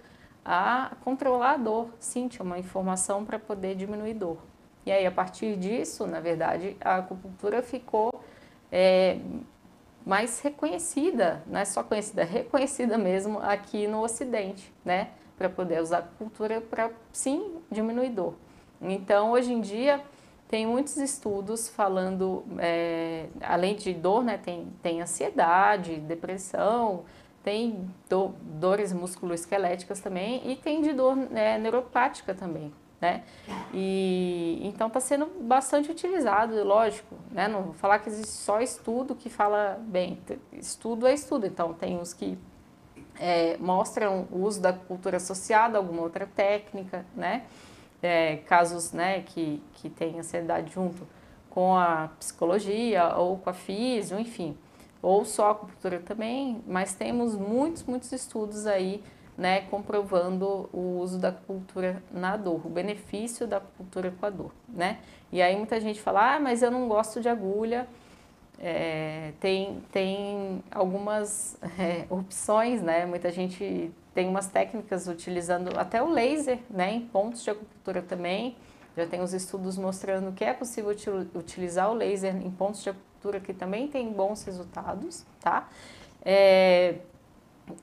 [0.44, 1.90] a controlar a dor.
[1.98, 4.38] Sim, tinha uma informação para poder diminuir dor.
[4.84, 8.10] E aí, a partir disso, na verdade, a acupuntura ficou
[8.70, 9.18] é,
[10.04, 15.10] mais reconhecida, não é só conhecida, reconhecida mesmo aqui no Ocidente, né?
[15.38, 18.34] Para poder usar a acupuntura para, sim, diminuir dor.
[18.80, 20.02] Então, hoje em dia,
[20.54, 27.02] tem muitos estudos falando, é, além de dor, né, tem, tem ansiedade, depressão,
[27.42, 33.24] tem do, dores musculoesqueléticas também e tem de dor né, neuropática também, né?
[33.72, 37.48] E então está sendo bastante utilizado, lógico, né?
[37.48, 40.20] Não vou falar que existe só estudo que fala bem,
[40.52, 42.38] estudo é estudo, então tem os que
[43.18, 47.42] é, mostram o uso da cultura associada a alguma outra técnica, né?
[48.06, 51.06] É, casos né, que, que tem ansiedade junto
[51.48, 54.58] com a psicologia ou com a física, enfim,
[55.00, 59.02] ou só a acupuntura também, mas temos muitos, muitos estudos aí
[59.38, 64.52] né, comprovando o uso da acupuntura na dor, o benefício da acupuntura com a dor,
[64.68, 64.98] né?
[65.32, 67.88] E aí muita gente fala, ah, mas eu não gosto de agulha.
[68.60, 73.04] É, tem, tem algumas é, opções, né?
[73.06, 76.94] Muita gente tem umas técnicas utilizando até o laser, né?
[76.94, 78.56] Em pontos de acupuntura também.
[78.96, 80.94] Já tem os estudos mostrando que é possível
[81.34, 85.68] utilizar o laser em pontos de acupuntura que também tem bons resultados, tá?
[86.24, 86.98] É,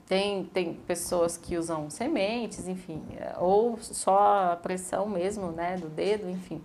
[0.08, 3.04] tem, tem pessoas que usam sementes, enfim,
[3.40, 6.62] ou só a pressão mesmo, né, do dedo, enfim.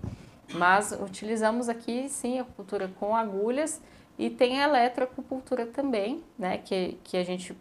[0.53, 3.81] Mas utilizamos aqui, sim, a acupuntura com agulhas
[4.19, 7.57] e tem a eletroacupuntura também, né, que, que a gente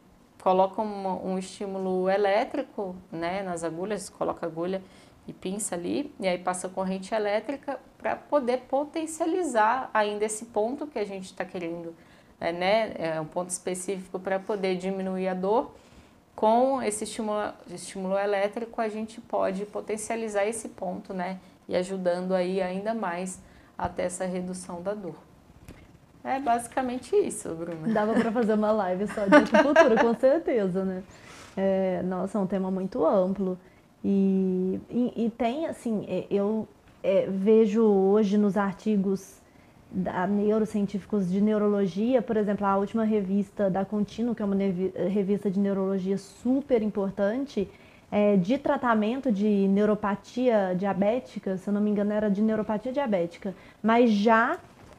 [0.46, 4.80] coloca um, um estímulo elétrico, né, nas agulhas, coloca agulha
[5.28, 11.00] e pinça ali, e aí passa corrente elétrica para poder potencializar ainda esse ponto que
[11.00, 11.96] a gente está querendo
[12.40, 15.74] é, né, é um ponto específico para poder diminuir a dor.
[16.36, 22.62] Com esse estímulo, estímulo elétrico, a gente pode potencializar esse ponto, né, e ajudando aí
[22.62, 23.42] ainda mais
[23.76, 25.25] até essa redução da dor.
[26.26, 27.94] É basicamente isso, Bruna.
[27.94, 31.04] Dava para fazer uma live só de acupuntura, com certeza, né?
[31.56, 33.60] É, nossa, é um tema muito amplo.
[34.04, 36.68] E, e, e tem, assim, é, eu
[37.04, 39.40] é, vejo hoje nos artigos
[39.92, 44.56] da neurocientíficos de neurologia, por exemplo, a última revista da Contínuo, que é uma
[45.08, 47.70] revista de neurologia super importante,
[48.12, 53.56] é, de tratamento de neuropatia diabética, se eu não me engano era de neuropatia diabética,
[53.82, 54.58] mas já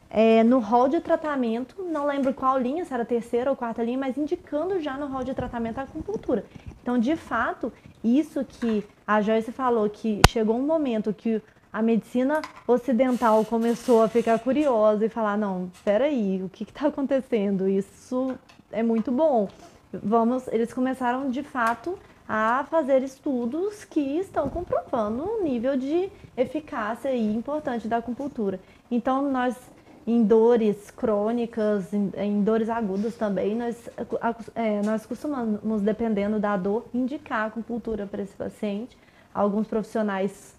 [0.08, 3.98] é, no rol de tratamento, não lembro qual linha, se era terceira ou quarta linha,
[3.98, 6.44] mas indicando já no rol de tratamento a acupuntura.
[6.82, 11.42] Então, de fato, isso que a Joyce falou, que chegou um momento que
[11.72, 17.68] a medicina ocidental começou a ficar curiosa e falar, não, aí, o que está acontecendo?
[17.68, 18.34] Isso
[18.72, 19.48] é muito bom.
[19.92, 21.98] Vamos, eles começaram de fato
[22.28, 28.58] a fazer estudos que estão comprovando o nível de eficácia importante da acupuntura.
[28.90, 29.56] Então, nós
[30.06, 33.90] em dores crônicas, em, em dores agudas também, nós,
[34.54, 38.96] é, nós costumamos, dependendo da dor, indicar acupuntura para esse paciente.
[39.34, 40.56] Alguns profissionais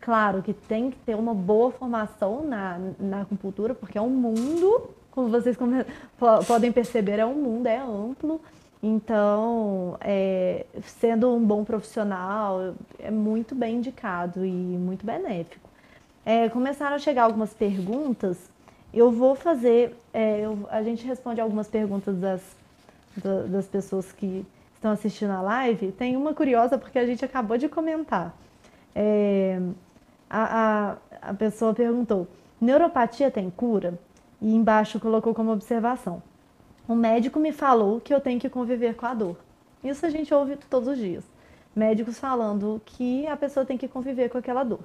[0.00, 4.90] Claro que tem que ter uma boa formação na, na acupuntura, porque é um mundo,
[5.10, 5.56] como vocês
[6.46, 8.40] podem perceber, é um mundo, é amplo.
[8.82, 15.68] Então, é, sendo um bom profissional, é muito bem indicado e muito benéfico.
[16.24, 18.50] É, começaram a chegar algumas perguntas.
[18.92, 22.40] Eu vou fazer, é, eu, a gente responde algumas perguntas das,
[23.48, 25.92] das pessoas que estão assistindo a live.
[25.92, 28.34] Tem uma curiosa porque a gente acabou de comentar.
[28.94, 29.60] É,
[30.28, 32.26] a, a, a pessoa perguntou:
[32.60, 33.98] neuropatia tem cura?
[34.40, 36.22] E embaixo colocou como observação:
[36.88, 39.36] o médico me falou que eu tenho que conviver com a dor.
[39.84, 41.24] Isso a gente ouve todos os dias.
[41.74, 44.80] Médicos falando que a pessoa tem que conviver com aquela dor.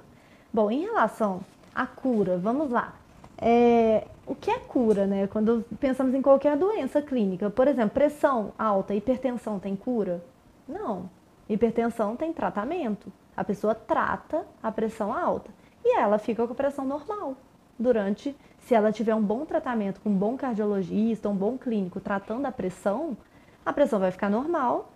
[0.52, 1.40] Bom, em relação
[1.74, 2.94] à cura, vamos lá.
[3.38, 5.26] É, o que é cura, né?
[5.26, 10.22] Quando pensamos em qualquer doença clínica, por exemplo, pressão alta, hipertensão tem cura?
[10.66, 11.10] Não.
[11.48, 13.12] Hipertensão tem tratamento.
[13.36, 15.50] A pessoa trata a pressão alta
[15.84, 17.36] e ela fica com a pressão normal
[17.78, 22.46] durante, se ela tiver um bom tratamento com um bom cardiologista, um bom clínico tratando
[22.46, 23.16] a pressão,
[23.64, 24.90] a pressão vai ficar normal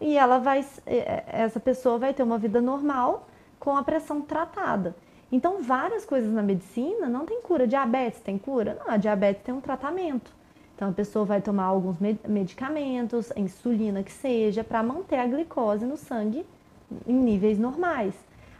[0.00, 3.26] e ela vai, é, é, essa pessoa vai ter uma vida normal
[3.58, 4.94] com a pressão tratada.
[5.30, 7.66] Então, várias coisas na medicina não tem cura.
[7.66, 8.78] Diabetes tem cura?
[8.78, 10.30] Não, a diabetes tem um tratamento.
[10.74, 11.96] Então, a pessoa vai tomar alguns
[12.28, 16.46] medicamentos, insulina que seja, para manter a glicose no sangue
[17.06, 18.14] em níveis normais.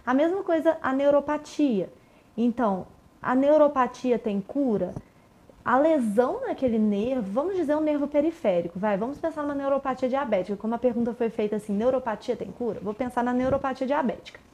[0.05, 1.89] A mesma coisa a neuropatia.
[2.37, 2.87] Então,
[3.21, 4.95] a neuropatia tem cura?
[5.65, 10.57] A lesão naquele nervo, vamos dizer um nervo periférico, vai, vamos pensar numa neuropatia diabética,
[10.57, 12.79] como a pergunta foi feita assim, neuropatia tem cura?
[12.81, 14.46] Vou pensar na neuropatia diabética.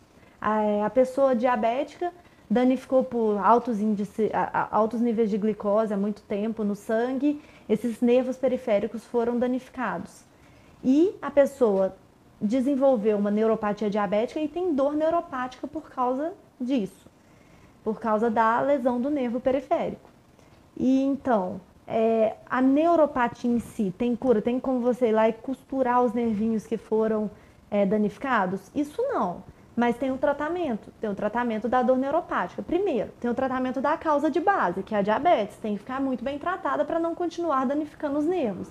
[0.43, 2.13] A, a pessoa diabética
[2.51, 4.29] danificou por altos, índice,
[4.73, 10.25] altos níveis de glicose há muito tempo no sangue, esses nervos periféricos foram danificados.
[10.83, 11.95] E a pessoa
[12.41, 17.09] desenvolveu uma neuropatia diabética e tem dor neuropática por causa disso,
[17.85, 20.11] por causa da lesão do nervo periférico.
[20.77, 24.43] E então, é, a neuropatia em si tem cura?
[24.43, 27.31] Tem como você ir lá e costurar os nervinhos que foram
[27.71, 28.71] é, danificados?
[28.75, 29.45] Isso não.
[29.75, 32.63] Mas tem um tratamento, tem o um tratamento da dor neuropática.
[32.63, 35.57] Primeiro, tem o um tratamento da causa de base, que é a diabetes.
[35.57, 38.71] Tem que ficar muito bem tratada para não continuar danificando os nervos.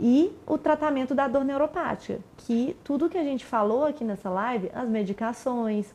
[0.00, 4.68] E o tratamento da dor neuropática, que tudo que a gente falou aqui nessa live,
[4.74, 5.94] as medicações,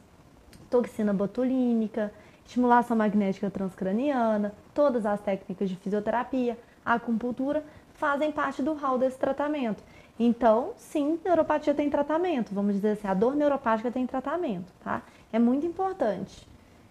[0.70, 2.14] toxina botulínica,
[2.46, 7.64] estimulação magnética transcraniana, todas as técnicas de fisioterapia, acupuntura,
[7.96, 9.84] fazem parte do hall desse tratamento.
[10.20, 12.54] Então, sim, neuropatia tem tratamento.
[12.54, 15.04] Vamos dizer assim, a dor neuropática tem tratamento, tá?
[15.32, 16.48] É muito importante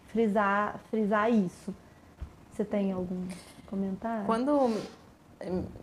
[0.09, 1.75] frisar, frisar isso.
[2.53, 3.27] Você tem algum
[3.67, 4.25] comentário?
[4.25, 4.81] Quando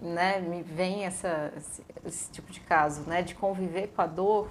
[0.02, 4.50] né, me vem essa, esse, esse, tipo de caso, né, de conviver com a dor,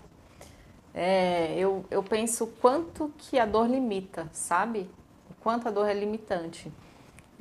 [0.94, 4.88] é, eu, eu penso quanto que a dor limita, sabe?
[5.30, 6.70] O quanto a dor é limitante.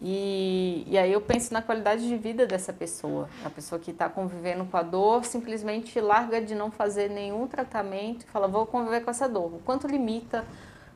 [0.02, 3.30] E, e aí eu penso na qualidade de vida dessa pessoa.
[3.46, 8.24] A pessoa que está convivendo com a dor simplesmente larga de não fazer nenhum tratamento
[8.24, 9.54] e fala, vou conviver com essa dor.
[9.54, 10.44] O quanto limita,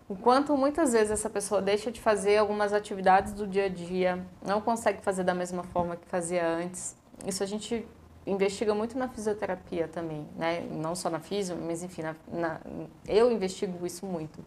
[0.09, 4.25] o quanto muitas vezes essa pessoa deixa de fazer algumas atividades do dia a dia,
[4.43, 6.95] não consegue fazer da mesma forma que fazia antes.
[7.27, 7.85] Isso a gente
[8.25, 10.61] investiga muito na fisioterapia também, né?
[10.71, 12.59] Não só na fisio, mas enfim, na, na,
[13.07, 14.43] eu investigo isso muito.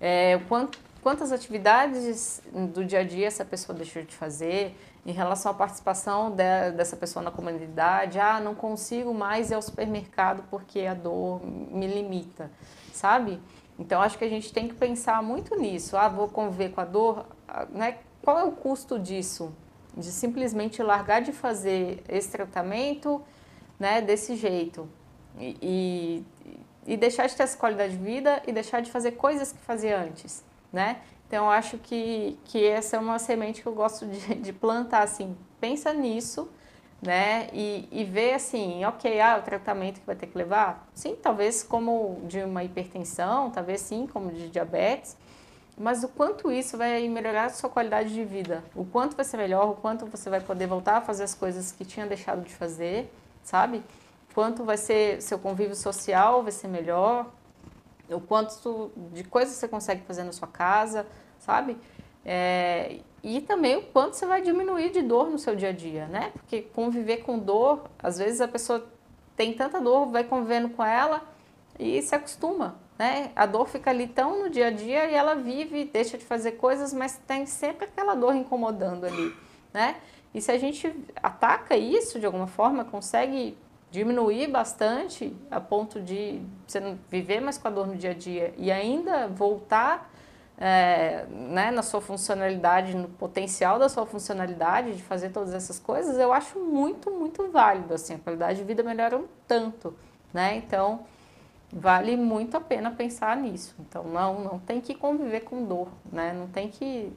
[0.00, 5.12] É, o quanto quantas atividades do dia a dia essa pessoa deixou de fazer em
[5.12, 8.18] relação à participação de, dessa pessoa na comunidade.
[8.18, 12.50] Ah, não consigo mais ir ao supermercado porque a dor me limita,
[12.92, 13.40] sabe?
[13.78, 15.96] Então acho que a gente tem que pensar muito nisso.
[15.96, 17.98] Ah, vou conviver com a dor, ah, né?
[18.22, 19.54] Qual é o custo disso?
[19.96, 23.22] De simplesmente largar de fazer esse tratamento,
[23.78, 24.86] né, desse jeito.
[25.38, 29.52] E, e, e deixar de ter essa qualidade de vida e deixar de fazer coisas
[29.52, 30.98] que fazia antes né?
[31.26, 35.02] Então, eu acho que, que essa é uma semente que eu gosto de, de plantar,
[35.02, 36.48] assim, pensa nisso,
[37.00, 37.48] né?
[37.52, 40.88] E, e ver, assim, ok, ah, o tratamento que vai ter que levar?
[40.94, 45.16] Sim, talvez como de uma hipertensão, talvez sim, como de diabetes,
[45.78, 49.38] mas o quanto isso vai melhorar a sua qualidade de vida, o quanto vai ser
[49.38, 52.52] melhor, o quanto você vai poder voltar a fazer as coisas que tinha deixado de
[52.52, 53.10] fazer,
[53.42, 53.82] sabe?
[54.34, 57.26] Quanto vai ser seu convívio social vai ser melhor,
[58.12, 61.06] o quanto de coisas você consegue fazer na sua casa,
[61.38, 61.76] sabe?
[62.24, 66.06] É, e também o quanto você vai diminuir de dor no seu dia a dia,
[66.06, 66.30] né?
[66.34, 68.86] Porque conviver com dor, às vezes a pessoa
[69.36, 71.22] tem tanta dor, vai convivendo com ela
[71.78, 73.32] e se acostuma, né?
[73.34, 76.52] A dor fica ali tão no dia a dia e ela vive, deixa de fazer
[76.52, 79.34] coisas, mas tem sempre aquela dor incomodando ali,
[79.72, 79.96] né?
[80.34, 83.56] E se a gente ataca isso de alguma forma, consegue
[83.90, 88.14] diminuir bastante a ponto de você não viver mais com a dor no dia a
[88.14, 90.10] dia e ainda voltar
[90.60, 96.18] é, né, na sua funcionalidade, no potencial da sua funcionalidade de fazer todas essas coisas,
[96.18, 97.94] eu acho muito, muito válido.
[97.94, 99.94] Assim, a qualidade de vida melhora um tanto,
[100.34, 100.56] né?
[100.56, 101.00] Então,
[101.72, 103.74] vale muito a pena pensar nisso.
[103.80, 106.34] Então, não, não tem que conviver com dor, né?
[106.34, 107.10] Não tem que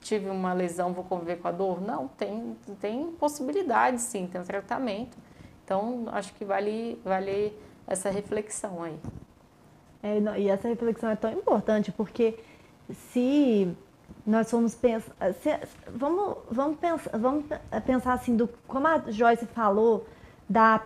[0.00, 1.80] tive uma lesão, vou conviver com a dor.
[1.80, 5.16] Não, tem, tem possibilidade sim, tem um tratamento.
[5.64, 7.56] Então, acho que vale, vale
[7.86, 8.98] essa reflexão aí.
[10.02, 12.38] É, e essa reflexão é tão importante porque
[13.10, 13.74] se
[14.26, 15.14] nós formos pensar,
[15.88, 17.46] vamos, vamos, pensar, vamos
[17.86, 20.06] pensar assim, do, como a Joyce falou,
[20.48, 20.82] da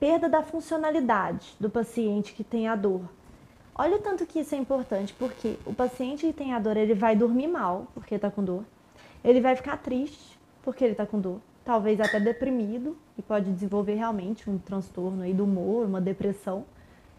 [0.00, 3.02] perda da funcionalidade do paciente que tem a dor.
[3.74, 6.94] Olha o tanto que isso é importante, porque o paciente que tem a dor, ele
[6.94, 8.64] vai dormir mal, porque está com dor.
[9.22, 13.94] Ele vai ficar triste, porque ele está com dor talvez até deprimido e pode desenvolver
[13.94, 16.64] realmente um transtorno aí do humor, uma depressão,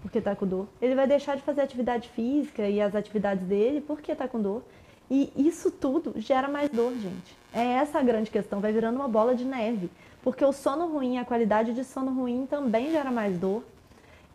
[0.01, 0.67] porque está com dor.
[0.81, 4.63] Ele vai deixar de fazer atividade física e as atividades dele porque está com dor.
[5.09, 7.35] E isso tudo gera mais dor, gente.
[7.53, 9.89] É essa a grande questão, vai virando uma bola de neve.
[10.21, 13.63] Porque o sono ruim, a qualidade de sono ruim também gera mais dor.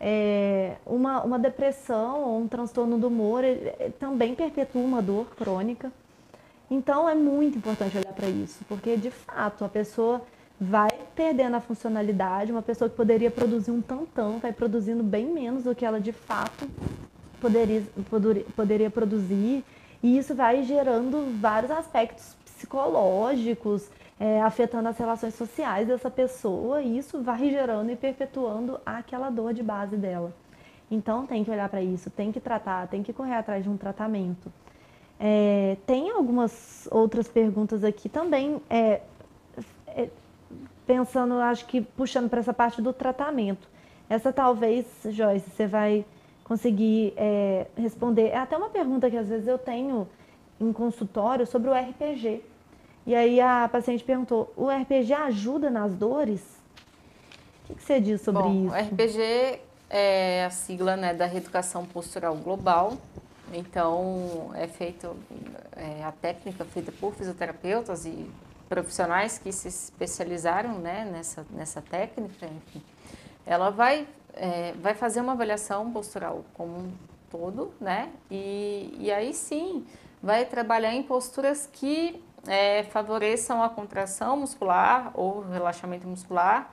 [0.00, 3.44] É, uma, uma depressão ou um transtorno do humor
[4.00, 5.92] também perpetua uma dor crônica.
[6.70, 10.22] Então é muito importante olhar para isso, porque de fato a pessoa
[10.62, 15.64] vai perdendo a funcionalidade, uma pessoa que poderia produzir um tantão vai produzindo bem menos
[15.64, 16.68] do que ela de fato
[17.40, 19.64] poderia, poderia, poderia produzir,
[20.00, 23.90] e isso vai gerando vários aspectos psicológicos,
[24.20, 29.52] é, afetando as relações sociais dessa pessoa, e isso vai gerando e perpetuando aquela dor
[29.52, 30.32] de base dela.
[30.88, 33.76] Então tem que olhar para isso, tem que tratar, tem que correr atrás de um
[33.76, 34.52] tratamento.
[35.18, 38.60] É, tem algumas outras perguntas aqui também.
[38.70, 39.00] É,
[39.88, 40.08] é,
[40.86, 43.68] pensando, acho que puxando para essa parte do tratamento.
[44.08, 46.04] Essa talvez, Joyce, você vai
[46.44, 48.28] conseguir é, responder.
[48.28, 50.08] É até uma pergunta que às vezes eu tenho
[50.60, 52.42] em consultório sobre o RPG.
[53.06, 56.42] E aí a paciente perguntou: o RPG ajuda nas dores?
[57.64, 58.74] O que, você diz sobre Bom, isso?
[58.74, 62.98] O RPG é a sigla né, da reeducação postural global.
[63.52, 65.14] Então, é feito
[65.76, 68.30] é, a técnica feita por fisioterapeutas e
[68.72, 72.46] profissionais que se especializaram né, nessa, nessa técnica.
[72.46, 72.82] Enfim.
[73.44, 76.92] Ela vai, é, vai fazer uma avaliação postural como um
[77.30, 78.10] todo, né?
[78.30, 79.86] E, e aí sim
[80.22, 86.72] vai trabalhar em posturas que é, favoreçam a contração muscular ou relaxamento muscular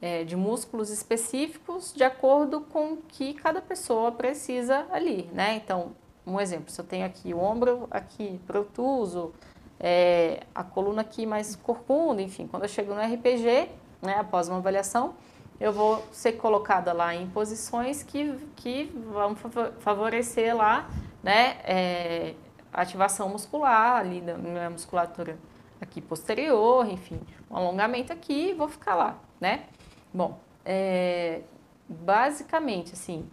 [0.00, 5.56] é, de músculos específicos de acordo com o que cada pessoa precisa ali, né?
[5.56, 5.90] Então,
[6.24, 9.32] um exemplo, se eu tenho aqui o ombro aqui protuso,
[9.78, 13.68] é, a coluna aqui mais corcunda, enfim, quando eu chego no RPG,
[14.02, 15.14] né, após uma avaliação,
[15.58, 19.34] eu vou ser colocada lá em posições que, que vão
[19.78, 20.88] favorecer lá,
[21.22, 22.34] né, é,
[22.72, 25.38] ativação muscular ali da minha musculatura
[25.80, 27.20] aqui posterior, enfim,
[27.50, 29.64] um alongamento aqui e vou ficar lá, né?
[30.12, 31.42] Bom, é,
[31.88, 33.28] basicamente, assim,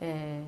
[0.00, 0.42] é,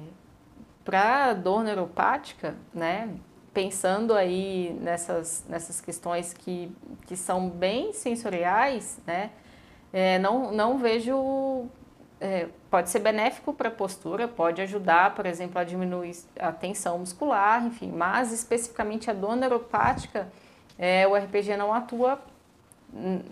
[0.85, 3.14] para dor neuropática, né,
[3.53, 6.71] pensando aí nessas, nessas questões que,
[7.07, 9.31] que são bem sensoriais, né,
[9.93, 11.67] é, não, não vejo.
[12.21, 16.97] É, pode ser benéfico para a postura, pode ajudar, por exemplo, a diminuir a tensão
[17.01, 20.29] muscular, enfim, mas especificamente a dor neuropática,
[20.79, 22.23] é, o RPG não atua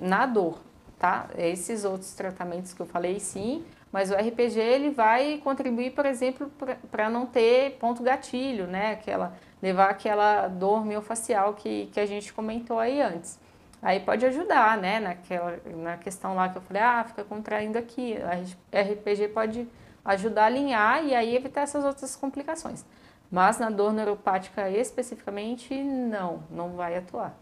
[0.00, 0.58] na dor,
[0.98, 1.28] tá?
[1.38, 6.50] Esses outros tratamentos que eu falei, sim, mas o RPG ele vai contribuir, por exemplo,
[6.90, 8.92] para não ter ponto gatilho, né?
[8.92, 13.38] Aquela, levar aquela dor miofacial que, que a gente comentou aí antes.
[13.82, 15.00] Aí pode ajudar, né?
[15.00, 18.16] Naquela, na questão lá que eu falei, ah, fica contraindo aqui.
[18.22, 19.66] A RPG pode
[20.04, 22.84] ajudar a alinhar e aí evitar essas outras complicações.
[23.30, 27.34] Mas na dor neuropática especificamente, não, não vai atuar.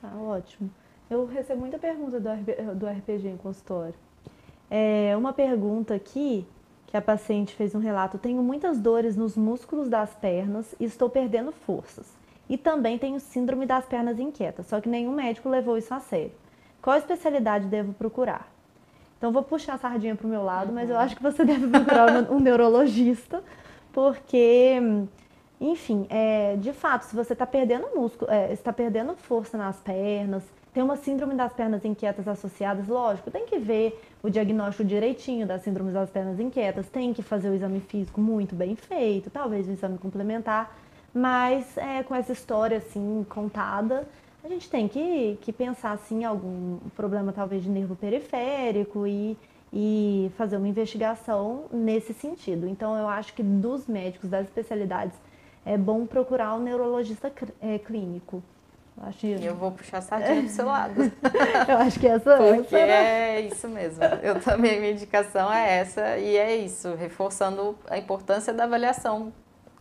[0.00, 0.70] Tá ótimo.
[1.08, 3.94] Eu recebo muita pergunta do RPG em consultório.
[4.70, 6.46] É, uma pergunta aqui,
[6.92, 11.08] que a paciente fez um relato: tenho muitas dores nos músculos das pernas e estou
[11.08, 12.06] perdendo forças.
[12.48, 16.32] E também tenho síndrome das pernas inquietas, só que nenhum médico levou isso a sério.
[16.82, 18.46] Qual especialidade devo procurar?
[19.16, 20.74] Então vou puxar a sardinha para o meu lado, uhum.
[20.74, 23.42] mas eu acho que você deve procurar um, neurologista,
[23.90, 24.74] porque,
[25.58, 30.42] enfim, é, de fato, se você está perdendo músculo, é, está perdendo força nas pernas,
[30.72, 35.62] tem uma síndrome das pernas inquietas associadas, lógico, tem que ver o diagnóstico direitinho das
[35.62, 39.72] síndromes das pernas inquietas, tem que fazer o exame físico muito bem feito, talvez um
[39.72, 40.74] exame complementar,
[41.12, 44.08] mas é, com essa história assim contada,
[44.42, 49.36] a gente tem que, que pensar assim algum problema talvez de nervo periférico e,
[49.72, 52.66] e fazer uma investigação nesse sentido.
[52.66, 55.16] Então eu acho que dos médicos das especialidades
[55.64, 58.42] é bom procurar um neurologista é, clínico.
[59.42, 60.94] Eu, vou puxar a sardinha pro seu lado.
[61.68, 64.04] eu acho que essa, Porque é isso mesmo.
[64.22, 69.32] Eu também, minha indicação é essa, e é isso, reforçando a importância da avaliação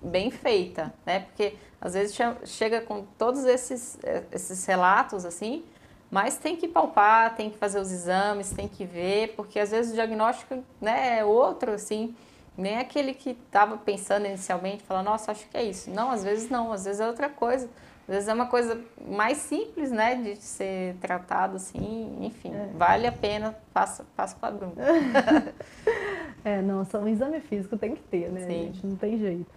[0.01, 1.19] bem feita, né?
[1.19, 5.63] Porque às vezes chega com todos esses, eh, esses relatos assim,
[6.09, 9.91] mas tem que palpar, tem que fazer os exames, tem que ver, porque às vezes
[9.91, 12.15] o diagnóstico né, é outro, assim,
[12.57, 15.89] nem aquele que estava pensando inicialmente, fala, nossa, acho que é isso.
[15.89, 17.69] Não, às vezes não, às vezes é outra coisa.
[18.07, 22.69] Às vezes é uma coisa mais simples, né, de ser tratado assim, enfim, é.
[22.75, 24.73] vale a pena, passa, passa para Bruno.
[26.43, 28.47] é, não, só um exame físico tem que ter, né, Sim.
[28.47, 28.85] gente?
[28.85, 29.49] Não tem jeito.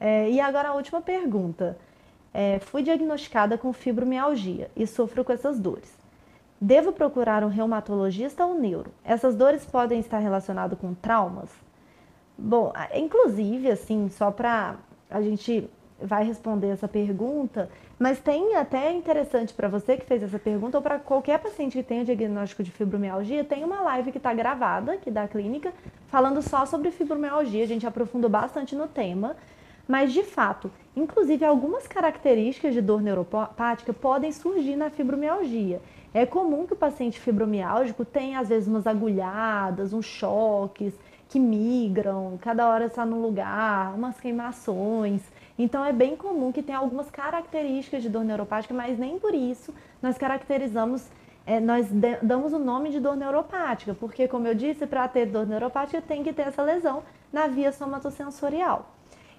[0.00, 1.76] É, e agora a última pergunta.
[2.32, 5.92] É, fui diagnosticada com fibromialgia e sofro com essas dores.
[6.60, 8.92] Devo procurar um reumatologista ou neuro?
[9.04, 11.50] Essas dores podem estar relacionadas com traumas?
[12.38, 14.76] Bom, inclusive, assim, só para
[15.10, 15.68] a gente
[16.02, 20.82] vai responder essa pergunta, mas tem até interessante para você que fez essa pergunta ou
[20.82, 25.10] para qualquer paciente que tenha diagnóstico de fibromialgia, tem uma live que está gravada aqui
[25.10, 25.72] da clínica
[26.08, 27.64] falando só sobre fibromialgia.
[27.64, 29.36] A gente aprofundou bastante no tema.
[29.90, 35.82] Mas, de fato, inclusive algumas características de dor neuropática podem surgir na fibromialgia.
[36.14, 40.94] É comum que o paciente fibromialgico tenha, às vezes, umas agulhadas, uns choques
[41.28, 45.22] que migram, cada hora está num lugar, umas queimações.
[45.62, 49.74] Então, é bem comum que tenha algumas características de dor neuropática, mas nem por isso
[50.00, 51.06] nós caracterizamos
[51.46, 51.86] é, nós
[52.22, 56.22] damos o nome de dor neuropática, porque, como eu disse, para ter dor neuropática tem
[56.22, 58.90] que ter essa lesão na via somatosensorial.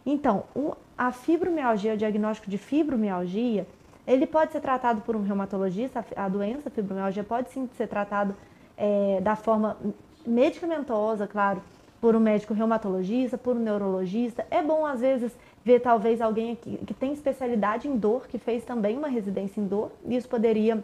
[0.06, 3.66] Então, o, a fibromialgia, o diagnóstico de fibromialgia,
[4.06, 8.36] Ele pode ser tratado por um reumatologista, a doença a fibromialgia pode sim ser tratado
[8.78, 9.76] é, da forma
[10.24, 11.64] medicamentosa, claro,
[12.02, 14.46] por um médico reumatologista, por um neurologista.
[14.50, 15.32] É bom, às vezes,
[15.64, 19.68] ver talvez alguém que, que tem especialidade em dor, que fez também uma residência em
[19.68, 19.92] dor.
[20.06, 20.84] Isso poderia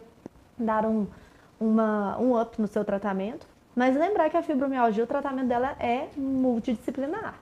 [0.56, 1.06] dar um,
[1.58, 3.46] uma, um up no seu tratamento.
[3.74, 7.38] Mas lembrar que a fibromialgia, o tratamento dela é multidisciplinar.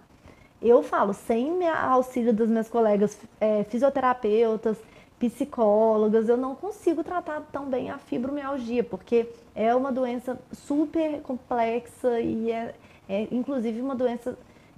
[0.61, 4.77] Eu falo, sem auxílio dos meus colegas é, fisioterapeutas,
[5.19, 12.21] psicólogas, eu não consigo tratar tão bem a fibromialgia, porque é uma doença super complexa
[12.21, 12.75] e é,
[13.09, 14.37] é inclusive uma doença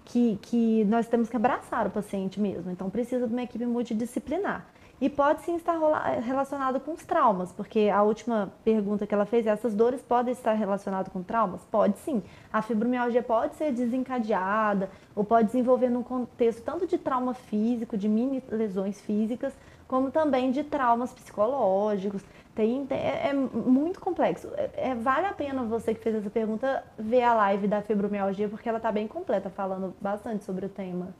[0.09, 2.71] que, que nós temos que abraçar o paciente mesmo.
[2.71, 4.67] Então precisa de uma equipe multidisciplinar.
[5.01, 5.79] E pode sim estar
[6.19, 10.55] relacionado com os traumas, porque a última pergunta que ela fez, essas dores podem estar
[10.55, 11.61] relacionadas com traumas?
[11.71, 12.21] Pode sim.
[12.53, 18.09] A fibromialgia pode ser desencadeada ou pode desenvolver num contexto tanto de trauma físico, de
[18.09, 19.53] mini lesões físicas,
[19.87, 22.23] como também de traumas psicológicos.
[22.59, 24.49] Tem, é, é muito complexo.
[24.57, 28.49] É, é, vale a pena você que fez essa pergunta ver a live da fibromialgia,
[28.49, 31.15] porque ela está bem completa, falando bastante sobre o tema.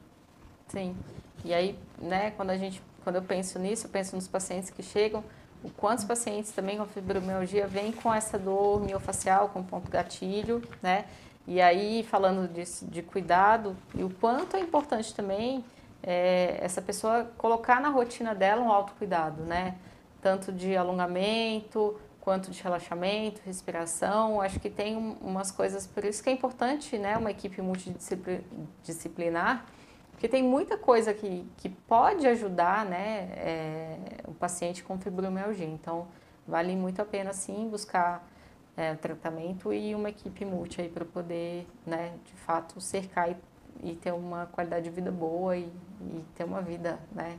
[0.67, 0.97] Sim.
[1.45, 4.83] E aí, né, quando a gente, quando eu penso nisso, eu penso nos pacientes que
[4.83, 5.23] chegam,
[5.63, 11.05] o quantos pacientes também com fibromialgia vêm com essa dor miofacial, com ponto gatilho, né?
[11.47, 15.65] E aí, falando disso, de cuidado, e o quanto é importante também
[16.03, 19.77] é, essa pessoa colocar na rotina dela um autocuidado, né?
[20.21, 24.41] Tanto de alongamento quanto de relaxamento, respiração.
[24.41, 27.17] Acho que tem umas coisas, por isso que é importante, né?
[27.17, 29.65] Uma equipe multidisciplinar,
[30.11, 33.31] porque tem muita coisa que, que pode ajudar, né?
[33.37, 35.67] É, o paciente com fibromialgia.
[35.67, 36.09] Então,
[36.47, 38.29] vale muito a pena, sim, buscar
[38.77, 42.13] é, tratamento e uma equipe multi para poder, né?
[42.25, 43.37] De fato, cercar e
[43.83, 47.39] e ter uma qualidade de vida boa e, e ter uma vida né,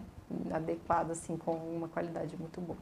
[0.51, 2.77] adequada, assim, com uma qualidade muito boa.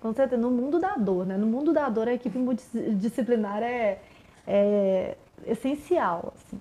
[0.00, 1.36] Com certeza, no mundo da dor, né?
[1.36, 3.98] No mundo da dor, a equipe multidisciplinar é,
[4.46, 5.16] é
[5.46, 6.60] essencial, assim.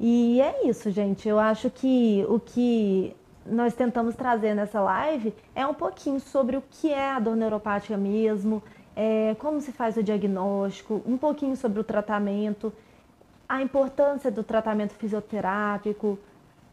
[0.00, 1.28] E é isso, gente.
[1.28, 3.14] Eu acho que o que
[3.46, 7.96] nós tentamos trazer nessa live é um pouquinho sobre o que é a dor neuropática
[7.96, 8.62] mesmo,
[8.96, 12.72] é, como se faz o diagnóstico, um pouquinho sobre o tratamento
[13.48, 16.18] a importância do tratamento fisioterápico,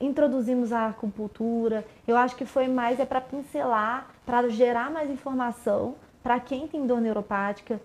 [0.02, 1.86] introduzimos a acupuntura.
[2.08, 6.86] Eu acho que foi mais é para pincelar, para gerar mais informação para quem tem
[6.86, 7.80] dor neuropática.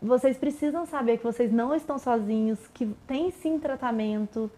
[0.00, 4.50] Vocês precisam saber que vocês não estão sozinhos, que tem sim tratamento.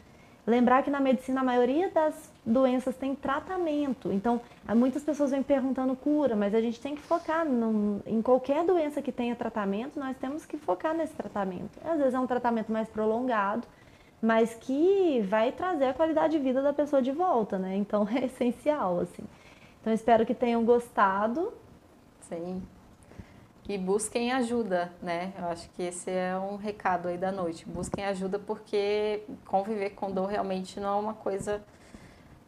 [0.46, 4.10] Lembrar que na medicina a maioria das doenças tem tratamento.
[4.10, 4.40] Então,
[4.74, 7.46] muitas pessoas vêm perguntando cura, mas a gente tem que focar
[8.06, 11.78] em qualquer doença que tenha tratamento, nós temos que focar nesse tratamento.
[11.84, 13.66] Às vezes é um tratamento mais prolongado,
[14.20, 17.76] mas que vai trazer a qualidade de vida da pessoa de volta, né?
[17.76, 19.24] Então é essencial, assim.
[19.80, 21.52] Então espero que tenham gostado.
[22.20, 22.62] Sim
[23.68, 25.34] e busquem ajuda, né?
[25.38, 27.68] Eu acho que esse é um recado aí da noite.
[27.68, 31.62] Busquem ajuda porque conviver com dor realmente não é uma coisa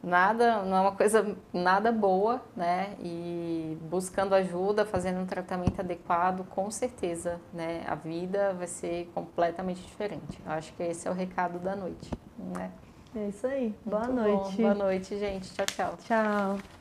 [0.03, 2.94] nada, não é uma coisa nada boa, né?
[3.01, 7.84] E buscando ajuda, fazendo um tratamento adequado, com certeza, né?
[7.86, 10.40] A vida vai ser completamente diferente.
[10.44, 12.70] Eu acho que esse é o recado da noite, né?
[13.14, 13.74] É isso aí.
[13.84, 14.57] Boa Muito noite.
[14.57, 14.62] Bom.
[14.62, 15.53] Boa noite, gente.
[15.53, 15.94] Tchau, tchau.
[16.05, 16.80] Tchau.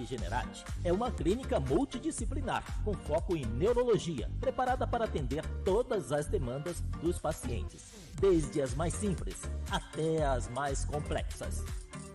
[0.00, 6.80] Regenerate é uma clínica multidisciplinar com foco em neurologia, preparada para atender todas as demandas
[7.02, 9.36] dos pacientes, desde as mais simples
[9.70, 11.62] até as mais complexas.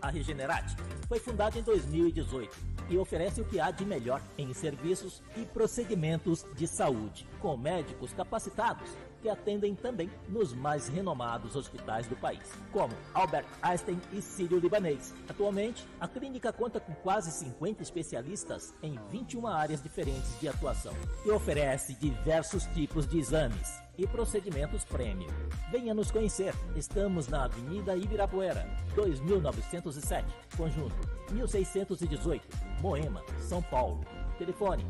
[0.02, 0.76] A Regenerate
[1.08, 2.58] foi fundada em 2018
[2.90, 8.14] e oferece o que há de melhor em serviços e procedimentos de saúde, com médicos
[8.14, 8.90] capacitados
[9.26, 15.16] que atendem também nos mais renomados hospitais do país, como Albert Einstein e Sírio-Libanês.
[15.28, 20.94] Atualmente, a clínica conta com quase 50 especialistas em 21 áreas diferentes de atuação
[21.26, 25.28] e oferece diversos tipos de exames e procedimentos prêmio.
[25.72, 26.54] Venha nos conhecer.
[26.76, 30.96] Estamos na Avenida Ibirapuera, 2907, conjunto
[31.32, 32.48] 1618,
[32.80, 34.06] Moema, São Paulo.
[34.38, 34.86] Telefone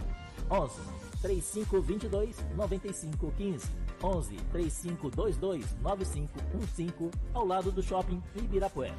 [0.51, 0.73] 11
[1.21, 8.95] 3522 9515 11 3522 9515 ao lado do shopping Ibirapuera.